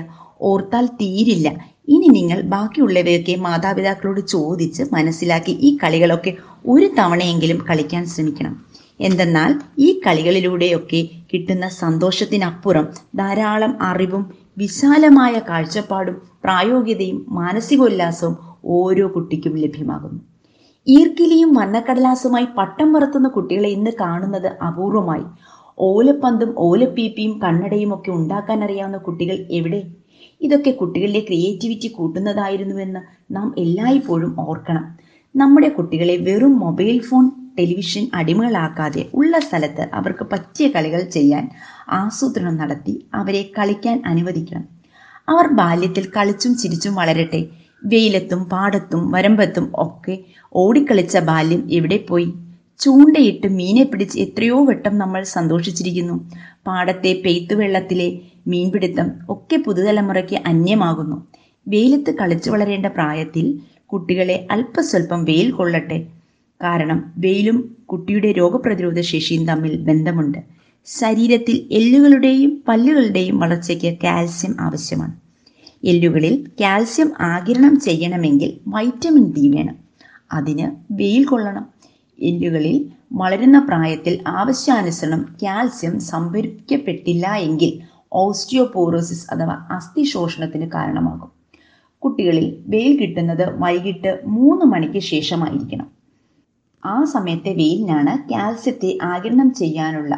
ഓർത്താൽ 0.50 0.86
തീരില്ല. 1.00 1.48
ഇനി 1.88 2.06
നിങ്ങൾ 2.06 2.40
ബാക്കിയുള്ളവയൊക്കെ 2.40 3.34
മാതാപിതാക്കളോട് 3.36 4.20
ചോദിച്ച് 4.20 4.82
മനസ്സിലാക്കി 4.92 5.52
ഈ 5.52 5.76
കളികളൊക്കെ 5.76 6.36
ഒരു 6.66 6.86
തവണയെങ്കിലും 6.98 7.64
കളിക്കാൻ 7.70 8.06
ശ്രമിക്കണം. 8.06 8.54
എന്തെന്നാൽ 9.00 9.54
ഈ 9.78 10.00
കളികളിലൂടെയൊക്കെ 10.06 11.08
കിട്ടുന്ന 11.32 11.68
സന്തോഷത്തിനപ്പുറം 11.68 12.88
ധാരാളം 13.16 13.82
അറിവും 13.82 14.32
വിശാലമായ 14.58 15.40
കാഴ്ചപ്പാടും 15.48 16.22
പ്രായോഗികതയും 16.44 17.26
മാനസികോല്ലാസവും 17.28 18.36
ഓരോ 18.64 19.14
കുട്ടിക്കും 19.14 19.56
ലഭ്യമാകുന്നു. 19.56 20.20
ഈർക്കിലിയും 20.88 21.54
വർണക്കടലാസുമായി 21.54 22.46
പട്ടം 22.58 22.94
പറത്തുന്ന 22.94 23.28
കുട്ടികളെ 23.28 23.68
ഇന്ന് 23.68 23.90
കാണുന്നത് 24.00 24.46
അപൂർവമായി. 24.46 25.24
ഓലപ്പന്തും 25.78 26.54
ഓലപ്പീപ്പിയും 26.58 27.40
കണ്ണടയും 27.40 27.94
ഒക്കെ 27.94 28.10
ഉണ്ടാക്കാൻ 28.10 28.64
അറിയാവുന്ന 28.64 28.96
കുട്ടികൾ 28.96 29.46
എവിടെ? 29.50 29.82
ഇതൊക്കെ 30.40 30.70
കുട്ടികളിലെ 30.70 31.20
ക്രിയേറ്റിവിറ്റി 31.20 31.88
കൂട്ടുന്നതായിരുന്നുവെന്ന് 31.88 33.00
നാം 33.30 33.54
എല്ലായ്പ്പോഴും 33.58 34.40
ഓർക്കണം. 34.40 34.96
നമ്മുടെ 35.36 35.68
കുട്ടികളെ 35.68 36.16
വെറും 36.16 36.58
മൊബൈൽ 36.58 36.98
ഫോൺ 36.98 37.30
ടെലിവിഷൻ 37.58 38.08
അടിമകളാക്കാതെ 38.14 39.06
ഉള്ള 39.14 39.38
സ്ഥലത്ത് 39.38 39.88
അവർക്ക് 39.94 40.26
പറ്റിയ 40.32 40.68
കളികൾ 40.68 41.00
ചെയ്യാൻ 41.00 41.50
ആസൂത്രണം 41.88 42.56
നടത്തി 42.56 43.06
അവരെ 43.14 43.50
കളിക്കാൻ 43.58 44.02
അനുവദിക്കണം. 44.06 44.64
അവർ 45.28 45.46
ബാല്യത്തിൽ 45.46 46.08
കളിച്ചും 46.16 46.58
ചിരിച്ചും 46.58 46.94
വളരട്ടെ. 46.94 47.46
വെയിലത്തും 47.84 48.44
പാടത്തും 48.44 49.10
വരമ്പത്തും 49.10 49.72
ഒക്കെ 49.74 50.18
ഓടിക്കളിച്ച 50.52 51.16
ബാല്യം 51.18 51.72
എവിടെ 51.72 51.96
പോയി? 52.08 52.32
ചൂണ്ടയിട്ട് 52.78 53.46
മീനെ 53.46 53.84
പിടിച്ച് 53.84 54.18
എത്രയോ 54.18 54.64
വട്ടം 54.64 54.98
നമ്മൾ 54.98 55.22
സന്തോഷിച്ചിരിക്കുന്നു. 55.22 56.30
പാടത്തെ 56.66 57.22
പെയ്ത്തുവെള്ളത്തിലെ 57.24 58.18
മീൻപിടുത്തം 58.46 59.12
ഒക്കെ 59.28 59.56
പുതുതലമുറയ്ക്ക് 59.56 60.36
അന്യമാകുന്നു. 60.46 61.26
വെയിലത്ത് 61.68 62.14
കളിച്ചു 62.14 62.50
വളരേണ്ട 62.50 62.86
പ്രായത്തിൽ 62.86 63.58
കുട്ടികളെ 63.86 64.46
അല്പസ്വല്പം 64.50 65.24
വെയിൽ 65.24 65.50
കൊള്ളട്ടെ. 65.50 66.06
കാരണം 66.62 67.12
വെയിലും 67.18 67.76
കുട്ടിയുടെ 67.84 68.32
രോഗപ്രതിരോധ 68.32 69.00
ശേഷിയും 69.00 69.46
തമ്മിൽ 69.46 69.76
ബന്ധമുണ്ട്. 69.76 70.38
ശരീരത്തിൽ 70.86 71.68
എല്ലുകളുടെയും 71.70 72.62
പല്ലുകളുടെയും 72.68 73.38
വളർച്ചയ്ക്ക് 73.38 73.98
കാൽസ്യം 74.04 74.56
ആവശ്യമാണ്. 74.60 75.14
എല്ലുകളിൽ 75.84 76.46
കാൽസ്യം 76.60 77.12
ആകിരണം 77.20 77.80
ചെയ്യണമെങ്കിൽ 77.80 78.60
വൈറ്റമിൻ 78.68 79.32
ഡി 79.32 79.48
വേണം. 79.48 79.76
അതിന് 80.32 80.66
വെയിൽ 80.90 81.24
കൊള്ളണം. 81.24 81.66
എല്ലുകളിൽ 82.18 82.76
വളരുന്ന 83.12 83.58
പ്രായത്തിൽ 83.58 84.24
ആവശ്യാനുസരണം 84.26 85.36
കാൽസ്യം 85.42 86.00
സംഭരിക്കപ്പെട്ടില്ല 86.00 87.34
എങ്കിൽ 87.36 87.72
ഓസ്റ്റിയോപോറോസിസ് 88.16 89.34
അഥവാ 89.34 89.66
അസ്ഥിശോഷണത്തിന് 89.70 90.70
കാരണമാകും. 90.70 91.30
കുട്ടികളിൽ 92.02 92.64
വെയിൽ 92.66 93.00
കിട്ടുന്നത് 93.00 93.58
വൈകിട്ട് 93.58 94.20
മൂന്ന് 94.26 94.64
മണിക്ക് 94.64 94.98
ശേഷമായിരിക്കണം. 94.98 95.88
ആ 96.84 97.04
സമയത്തെ 97.04 97.52
വെയിലിനാണ് 97.54 98.32
കാൽസ്യത്തെ 98.32 98.98
ആകിരണം 99.02 99.54
ചെയ്യാനുള്ള 99.54 100.14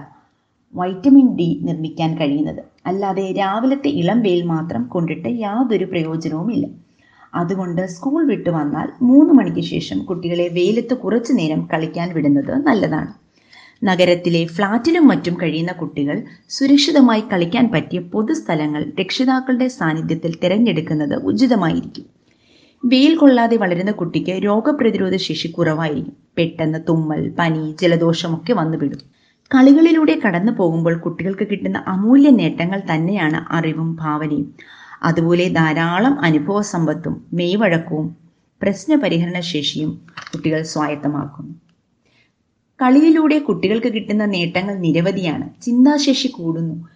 വൈറ്റമിൻ 0.75 1.37
ഡി 1.37 1.59
നിർമ്മിക്കാൻ 1.63 2.19
കഴിയുന്നത്. 2.19 2.63
അല്ലാതെ 2.87 3.33
രാവിലത്തെ 3.33 3.89
ഇളം 3.89 4.23
വെയിൽ 4.23 4.43
മാത്രം 4.43 4.83
കൊണ്ടിട്ട് 4.83 5.29
യാതൊരു 5.29 5.85
പ്രയോജനവുമില്ല. 5.85 6.67
അതുകൊണ്ട് 7.35 7.87
സ്കൂൾ 7.87 8.27
വിട്ടു 8.27 8.51
വന്നാൽ 8.51 8.89
മൂന്ന് 9.03 9.35
മണിക്ക് 9.35 9.61
ശേഷം 9.61 9.99
കുട്ടികളെ 9.99 10.49
വെയിലത്ത് 10.53 10.95
കുറച്ചു 10.95 11.33
നേരം 11.33 11.69
കളിക്കാൻ 11.73 12.15
വിടുന്നത് 12.15 12.67
നല്ലതാണ്. 12.67 13.28
നഗരത്തിലെ 13.85 14.47
ഫ്ളാറ്റിലും 14.47 15.09
മറ്റും 15.09 15.35
കഴിയുന്ന 15.43 15.73
കുട്ടികൾ 15.73 16.23
സുരക്ഷിതമായി 16.49 17.21
കളിക്കാൻ 17.21 17.71
പറ്റിയ 17.73 18.01
പൊതുസ്ഥലങ്ങൾ 18.01 18.93
രക്ഷിതാക്കളുടെ 19.01 19.69
സാന്നിധ്യത്തിൽ 19.69 20.39
തിരഞ്ഞെടുക്കുന്നത് 20.45 21.15
ഉചിതമായിരിക്കും. 21.15 22.07
വെയിൽ 22.85 23.17
കൊള്ളാതെ 23.17 23.57
വളരുന്ന 23.57 23.91
കുട്ടിക്ക് 23.91 24.45
രോഗപ്രതിരോധ 24.45 25.17
ശേഷി 25.17 25.49
കുറവായിരിക്കും. 25.49 26.17
പെട്ടെന്ന് 26.39 26.79
തുമ്മൽ 26.89 27.35
പനി 27.39 27.75
ജലദോഷമൊക്കെ 27.83 28.53
വന്നുവിടും. 28.53 28.99
കളികളിലൂടെ 29.55 30.21
കടന്നു 30.27 30.53
പോകുമ്പോൾ 30.53 30.95
കുട്ടികൾക്ക് 30.97 31.47
കിട്ടുന്ന 31.51 31.85
അമൂല്യ 31.87 32.31
നേട്ടങ്ങൾ 32.31 32.83
തന്നെയാണ് 32.95 33.53
അറിവും 33.53 33.97
ഭാവനയും. 33.97 34.55
അതുപോലെ 35.03 35.49
ധാരാളം 35.49 36.21
അനുഭവ 36.21 36.61
സമ്പത്തും 36.61 37.27
മെയ്വഴക്കവും 37.33 38.17
പ്രശ്നപരിഹരണ 38.63 39.41
ശേഷിയും 39.41 39.91
കുട്ടികൾ 40.35 40.63
സ്വായത്തമാക്കുന്നു. 40.63 41.68
കളിയിലൂടെ 42.83 43.39
കുട്ടികൾക്ക് 43.39 43.93
കിട്ടുന്ന 43.93 44.25
നേട്ടങ്ങൾ 44.25 44.75
നിരവധിയാണ്. 44.75 45.63
ചിന്താശേഷി 45.63 46.29
കൂടുന്നു. 46.29 46.89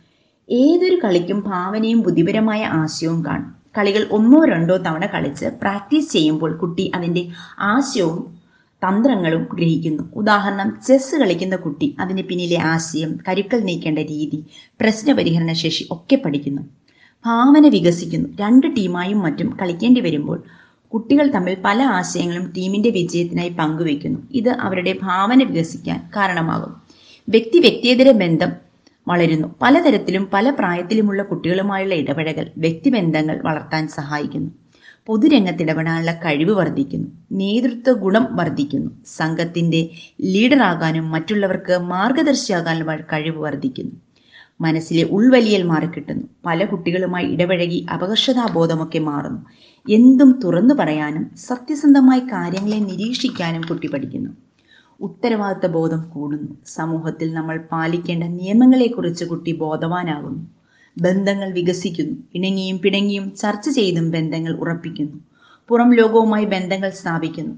ഏതൊരു 0.51 1.01
കളിക്കും 1.05 1.41
ഭാവനയും 1.47 2.01
ബുദ്ധിപരമായ 2.01 2.63
ആശയവും 2.65 3.25
കാണും. 3.25 3.55
കളികൾ 3.79 4.09
ഒന്നോ 4.13 4.45
രണ്ടോ 4.45 4.77
തവണ 4.77 5.07
കളിച്ച് 5.07 5.45
പ്രാക്ടീസ് 5.45 6.13
ചെയ്യുമ്പോൾ 6.13 6.57
കുട്ടി 6.57 6.93
അതിന്റെ 6.95 7.29
ആശയവും 7.59 8.43
തന്ത്രങ്ങളും 8.83 9.49
ഗ്രഹിക്കുന്നു. 9.53 10.03
ഉദാഹരണം 10.15 10.79
ചെസ് 10.87 11.17
കളിക്കുന്ന 11.17 11.57
കുട്ടി 11.57 11.97
അതിന് 12.01 12.23
പിന്നിലെ 12.23 12.59
ആശയം 12.61 13.19
കരുക്കൾ 13.29 13.61
നീക്കേണ്ട 13.61 13.99
രീതി 13.99 14.45
പ്രശ്നപരിഹരണ 14.81 15.53
ശേഷി 15.53 15.87
ഒക്കെ 15.91 16.17
പഠിക്കുന്നു. 16.17 16.63
ഭാവന 17.27 17.69
വികസിക്കുന്നു. 17.69 18.29
രണ്ട് 18.41 18.67
ടീമായും 18.77 19.19
മറ്റും 19.19 19.57
കളിക്കേണ്ടി 19.63 20.01
വരുമ്പോൾ 20.01 20.43
കുട്ടികൾ 20.95 21.31
തമ്മിൽ 21.35 21.57
പല 21.65 21.83
ആശയങ്ങളും 21.83 22.53
ടീമിന്റെ 22.57 22.91
വിജയത്തിനായി 22.91 23.49
പങ്കുവെക്കുന്നു 23.49 24.19
ഇത് 24.31 24.49
അവരുടെ 24.49 24.95
ഭാവന 25.03 25.43
വികസിക്കാൻ 25.43 26.11
കാരണമാകും. 26.17 26.73
വ്യക്തി 27.29 27.59
വ്യക്തിയേതര 27.59 28.11
ബന്ധം 28.11 28.53
വളരുന്നു. 29.09 29.49
പലതരത്തിലും 29.63 30.29
പല 30.33 30.51
പ്രായത്തിലുമുള്ള 30.51 31.23
കുട്ടികളുമായുള്ള 31.23 31.95
ഇടപഴകൽ 31.95 32.51
വ്യക്തിബന്ധങ്ങൾ 32.59 33.41
വളർത്താൻ 33.45 33.89
സഹായിക്കുന്നു. 33.89 34.51
പൊതുരംഗത്ത് 35.07 35.63
ഇടപെടാനുള്ള 35.63 36.13
കഴിവ് 36.25 36.51
വർദ്ധിക്കുന്നു. 36.51 37.09
നേതൃത്വ 37.33 37.93
ഗുണം 37.93 38.29
വർദ്ധിക്കുന്നു. 38.37 38.91
സംഘത്തിന്റെ 39.07 39.81
ലീഡറാകാനും 40.23 41.11
മറ്റുള്ളവർക്ക് 41.11 41.79
മാർഗദർശിയാകാനുള്ള 41.79 42.97
കഴിവ് 43.13 43.39
വർദ്ധിക്കുന്നു. 43.39 43.97
മനസ്സിലെ 44.61 45.05
ഉൾവലിയൽ 45.09 45.63
മാറിക്കിട്ടുന്നു 45.63 46.27
പല 46.47 46.65
കുട്ടികളുമായി 46.65 47.27
ഇടപഴകി 47.27 47.87
അപകർഷതാബോധമൊക്കെ 47.95 48.99
മാറുന്നു. 48.99 49.41
എന്തും 49.87 50.41
തുറന്നു 50.45 50.75
പറയാനും 50.75 51.31
സത്യസന്ധമായി 51.37 52.21
കാര്യങ്ങളെ 52.21 52.77
നിരീക്ഷിക്കാനും 52.81 53.63
കുട്ടി 53.63 53.87
പഠിക്കുന്നു. 53.87 54.31
ഉത്തരവാദിത്ത 55.01 55.67
ബോധം 55.73 56.11
കൂടുന്നു. 56.15 56.57
സമൂഹത്തിൽ 56.67 57.33
നമ്മൾ 57.33 57.57
പാലിക്കേണ്ട 57.73 58.25
നിയമങ്ങളെക്കുറിച്ച് 58.25 59.25
കുട്ടി 59.25 59.53
ബോധവാനാകുന്നു. 59.53 60.43
ബന്ധങ്ങൾ 60.97 61.53
വികസിക്കുന്നു. 61.53 62.17
ഇണങ്ങിയും 62.35 62.79
പിണങ്ങിയും 62.79 63.33
ചർച്ച 63.37 63.69
ചെയ്തും 63.71 64.11
ബന്ധങ്ങൾ 64.11 64.53
ഉറപ്പിക്കുന്നു. 64.57 65.19
പുറം 65.69 65.93
ലോകവുമായി 65.93 66.45
ബന്ധങ്ങൾ 66.45 66.91
സ്ഥാപിക്കുന്നു. 66.91 67.55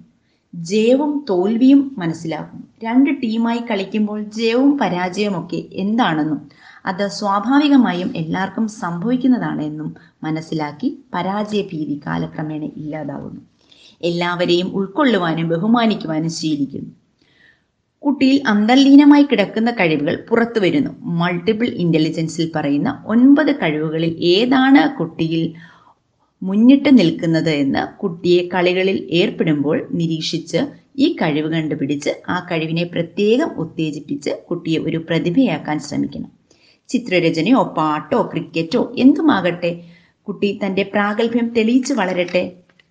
ജയവും 0.54 1.24
തോൽവിയും 1.30 1.94
മനസ്സിലാക്കുന്നു. 1.98 2.66
രണ്ട് 2.84 3.10
ടീമായി 3.22 3.58
കളിക്കുമ്പോൾ 3.70 4.22
ജയവും 4.36 4.78
പരാജയമൊക്കെ 4.78 5.64
എന്താണെന്നും 5.74 6.40
അത് 6.84 7.04
സ്വാഭാവികമായും 7.18 8.10
എല്ലാവർക്കും 8.16 8.66
സംഭവിക്കുന്നതാണ് 8.82 9.62
എന്നും 9.62 9.88
മനസ്സിലാക്കി 10.22 10.98
പരാജയ 11.14 11.62
ഭീതി 11.62 11.96
കാലക്രമേണ 12.06 12.64
ഇല്ലാതാകുന്നു 12.82 13.40
എല്ലാവരെയും 14.00 14.68
ഉൾക്കൊള്ളുവാനും 14.78 15.48
ബഹുമാനിക്കുവാനും 15.48 16.32
ശീലിക്കുന്നു. 16.38 16.90
കുട്ടിയിൽ 18.02 18.38
അന്തർലീനമായി 18.46 19.24
കിടക്കുന്ന 19.26 19.70
കഴിവുകൾ 19.70 20.14
പുറത്തു 20.28 20.60
വരുന്നു. 20.60 20.90
മൾട്ടിപ്പിൾ 21.20 21.68
ഇന്റലിജൻസിൽ 21.84 22.50
പറയുന്ന 22.56 23.02
ഒൻപത് 23.06 23.52
കഴിവുകളിൽ 23.62 24.12
ഏതാണ് 24.34 24.82
കുട്ടിയിൽ 24.98 25.44
മുന്നിട്ട് 26.42 26.90
നിൽക്കുന്നത് 26.98 27.52
എന്ന് 27.62 27.82
കുട്ടിയെ 28.02 28.48
കളികളിൽ 28.54 28.98
ഏർപ്പെടുമ്പോൾ 29.20 29.76
നിരീക്ഷിച്ച് 29.90 30.60
ഈ 30.98 31.06
കഴിവ് 31.22 31.48
കണ്ടുപിടിച്ച് 31.52 32.12
ആ 32.28 32.38
കഴിവിനെ 32.50 32.84
പ്രത്യേകം 32.94 33.50
ഉത്തേജിപ്പിച്ച് 33.62 34.32
കുട്ടിയെ 34.50 34.80
ഒരു 34.88 34.98
പ്രതിഭയാക്കാൻ 35.08 35.78
ശ്രമിക്കണം. 35.80 36.30
ചിത്രരചനയോ 36.88 37.62
പാട്ടോ 37.76 38.30
ക്രിക്കറ്റോ 38.32 38.92
എന്തുമാകട്ടെ 38.96 39.70
കുട്ടി 40.26 40.60
തന്റെ 40.66 40.90
പ്രാഗൽഭ്യം 40.94 41.48
തെളിയിച്ചു 41.56 41.94
വളരട്ടെ 41.94 42.42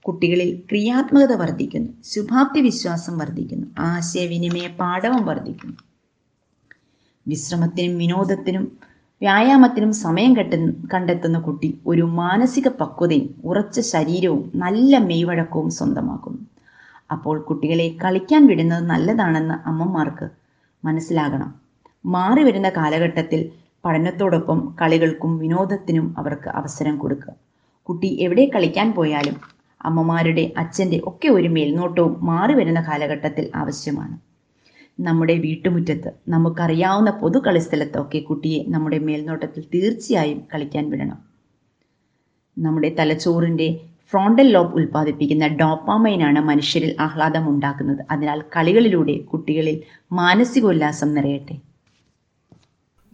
കുട്ടികളിൽ 0.02 0.62
ക്രിയാത്മകത 0.70 1.34
വർദ്ധിക്കുന്നു 1.34 1.94
ശുഭാപ്തി 2.04 2.60
വിശ്വാസം 2.60 3.18
വർദ്ധിക്കുന്നു 3.18 3.68
ആശയവിനിമയ 3.80 4.68
പാഠവും 4.80 5.26
വർദ്ധിക്കുന്നു. 5.26 5.78
വിശ്രമത്തിനും 7.26 7.98
വിനോദത്തിനും 7.98 8.66
വ്യായാമത്തിനും 9.22 9.92
സമയം 9.94 10.38
കെട്ടുന്ന 10.38 10.88
കണ്ടെത്തുന്ന 10.94 11.40
കുട്ടി 11.40 11.80
ഒരു 11.88 12.02
മാനസിക 12.02 12.68
പക്വതയും 12.68 13.36
ഉറച്ച 13.44 13.80
ശരീരവും 13.80 14.52
നല്ല 14.56 14.98
മെയ്വഴക്കവും 14.98 15.70
സ്വന്തമാക്കുന്നു. 15.70 16.42
അപ്പോൾ 17.12 17.40
കുട്ടികളെ 17.40 17.98
കളിക്കാൻ 18.04 18.48
വിടുന്നത് 18.48 18.84
നല്ലതാണെന്ന് 18.84 19.54
അമ്മമാർക്ക് 19.68 20.28
മനസ്സിലാകണം. 20.84 21.50
മാറി 22.06 22.44
വരുന്ന 22.44 22.70
കാലഘട്ടത്തിൽ 22.70 23.42
പഠനത്തോടൊപ്പം 23.86 24.78
കളികൾക്കും 24.82 25.38
വിനോദത്തിനും 25.38 26.16
അവർക്ക് 26.18 26.50
അവസരം 26.50 26.98
കൊടുക്കുക 26.98 27.34
കുട്ടി 27.90 28.08
എവിടെ 28.22 28.52
കളിക്കാൻ 28.56 28.94
പോയാലും 28.94 29.38
അമ്മമാരുടെ 29.82 30.54
അച്ഛന്റെ 30.58 31.02
ഒക്കെ 31.06 31.28
ഒരു 31.28 31.48
മേൽനോട്ടവും 31.48 32.14
മാറി 32.26 32.54
വരുന്ന 32.54 32.82
കാലഘട്ടത്തിൽ 32.82 33.52
ആവശ്യമാണ്. 33.56 34.16
നമ്മുടെ 35.00 35.36
വീട്ടുമുറ്റത്ത് 35.38 36.10
നമുക്കറിയാവുന്ന 36.28 37.12
പൊതു 37.12 37.40
കളിസ്ഥലത്തൊക്കെ 37.40 38.20
കുട്ടിയെ 38.20 38.66
നമ്മുടെ 38.68 38.98
മേൽനോട്ടത്തിൽ 38.98 39.64
തീർച്ചയായും 39.74 40.40
കളിക്കാൻ 40.54 40.90
വിടണം. 40.90 41.20
നമ്മുടെ 42.58 42.96
തലച്ചോറിന്റെ 43.00 43.68
ഫ്രോണ്ടൽ 44.14 44.48
ലോബ് 44.52 44.74
ഉൽപ്പാദിപ്പിക്കുന്ന 44.74 45.48
ഡോപ്പാമൈനാണ് 45.48 46.40
മനുഷ്യരിൽ 46.40 46.96
ആഹ്ലാദം 47.00 47.50
ഉണ്ടാക്കുന്നത്. 47.50 48.06
അതിനാൽ 48.12 48.42
കളികളിലൂടെ 48.56 49.18
കുട്ടികളിൽ 49.32 49.78
മാനസികോല്ലാസം 50.12 51.14
നിറയട്ടെ. 51.14 51.56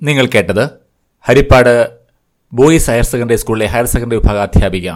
നിങ്ങൾ 0.03 0.25
കേട്ടത് 0.25 0.69
ഹരിപ്പാട് 1.21 1.87
ബോയ്സ് 2.53 2.89
ഹയർ 2.91 3.03
സെക്കൻഡറി 3.03 3.35
സ്കൂളിലെ 3.35 3.65
ഹയർ 3.65 3.85
സെക്കൻഡറി 3.85 4.17
വിഭാഗ 4.17 4.37
അധ്യാപിക 4.37 4.91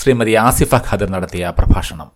ശ്രീമതി 0.00 0.32
ആസിഫ 0.32 0.74
ഖാദർ 0.74 1.10
നടത്തിയ 1.10 1.52
പ്രഭാഷണം. 1.58 2.08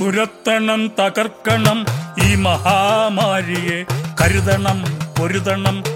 തുരത്തണം 0.00 0.92
തകർക്കണം 1.00 1.86
ഈ 2.24 2.34
മഹാമാരിയെ. 2.34 3.84
കരുതണം 4.20 4.84
പൊരുതണം 5.18 5.95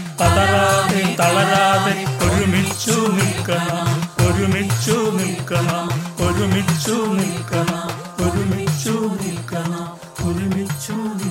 പതറാതെ 0.21 1.03
തളരാതെ 1.19 1.93
ഒരുമിച്ചു 2.25 2.95
നിൽക്കണം 3.17 3.87
ഒരുമിച്ചു 4.27 4.97
നിൽക്കണം 5.19 5.87
ഒരുമിച്ചു 6.25 6.97
നിൽക്കണം 7.19 7.87
ഒരുമിച്ചു 8.25 8.95
നിൽക്കണം 9.21 9.87
ഒരുമിച്ചു 10.27 10.95
നിൽക്കണം. 11.19 11.30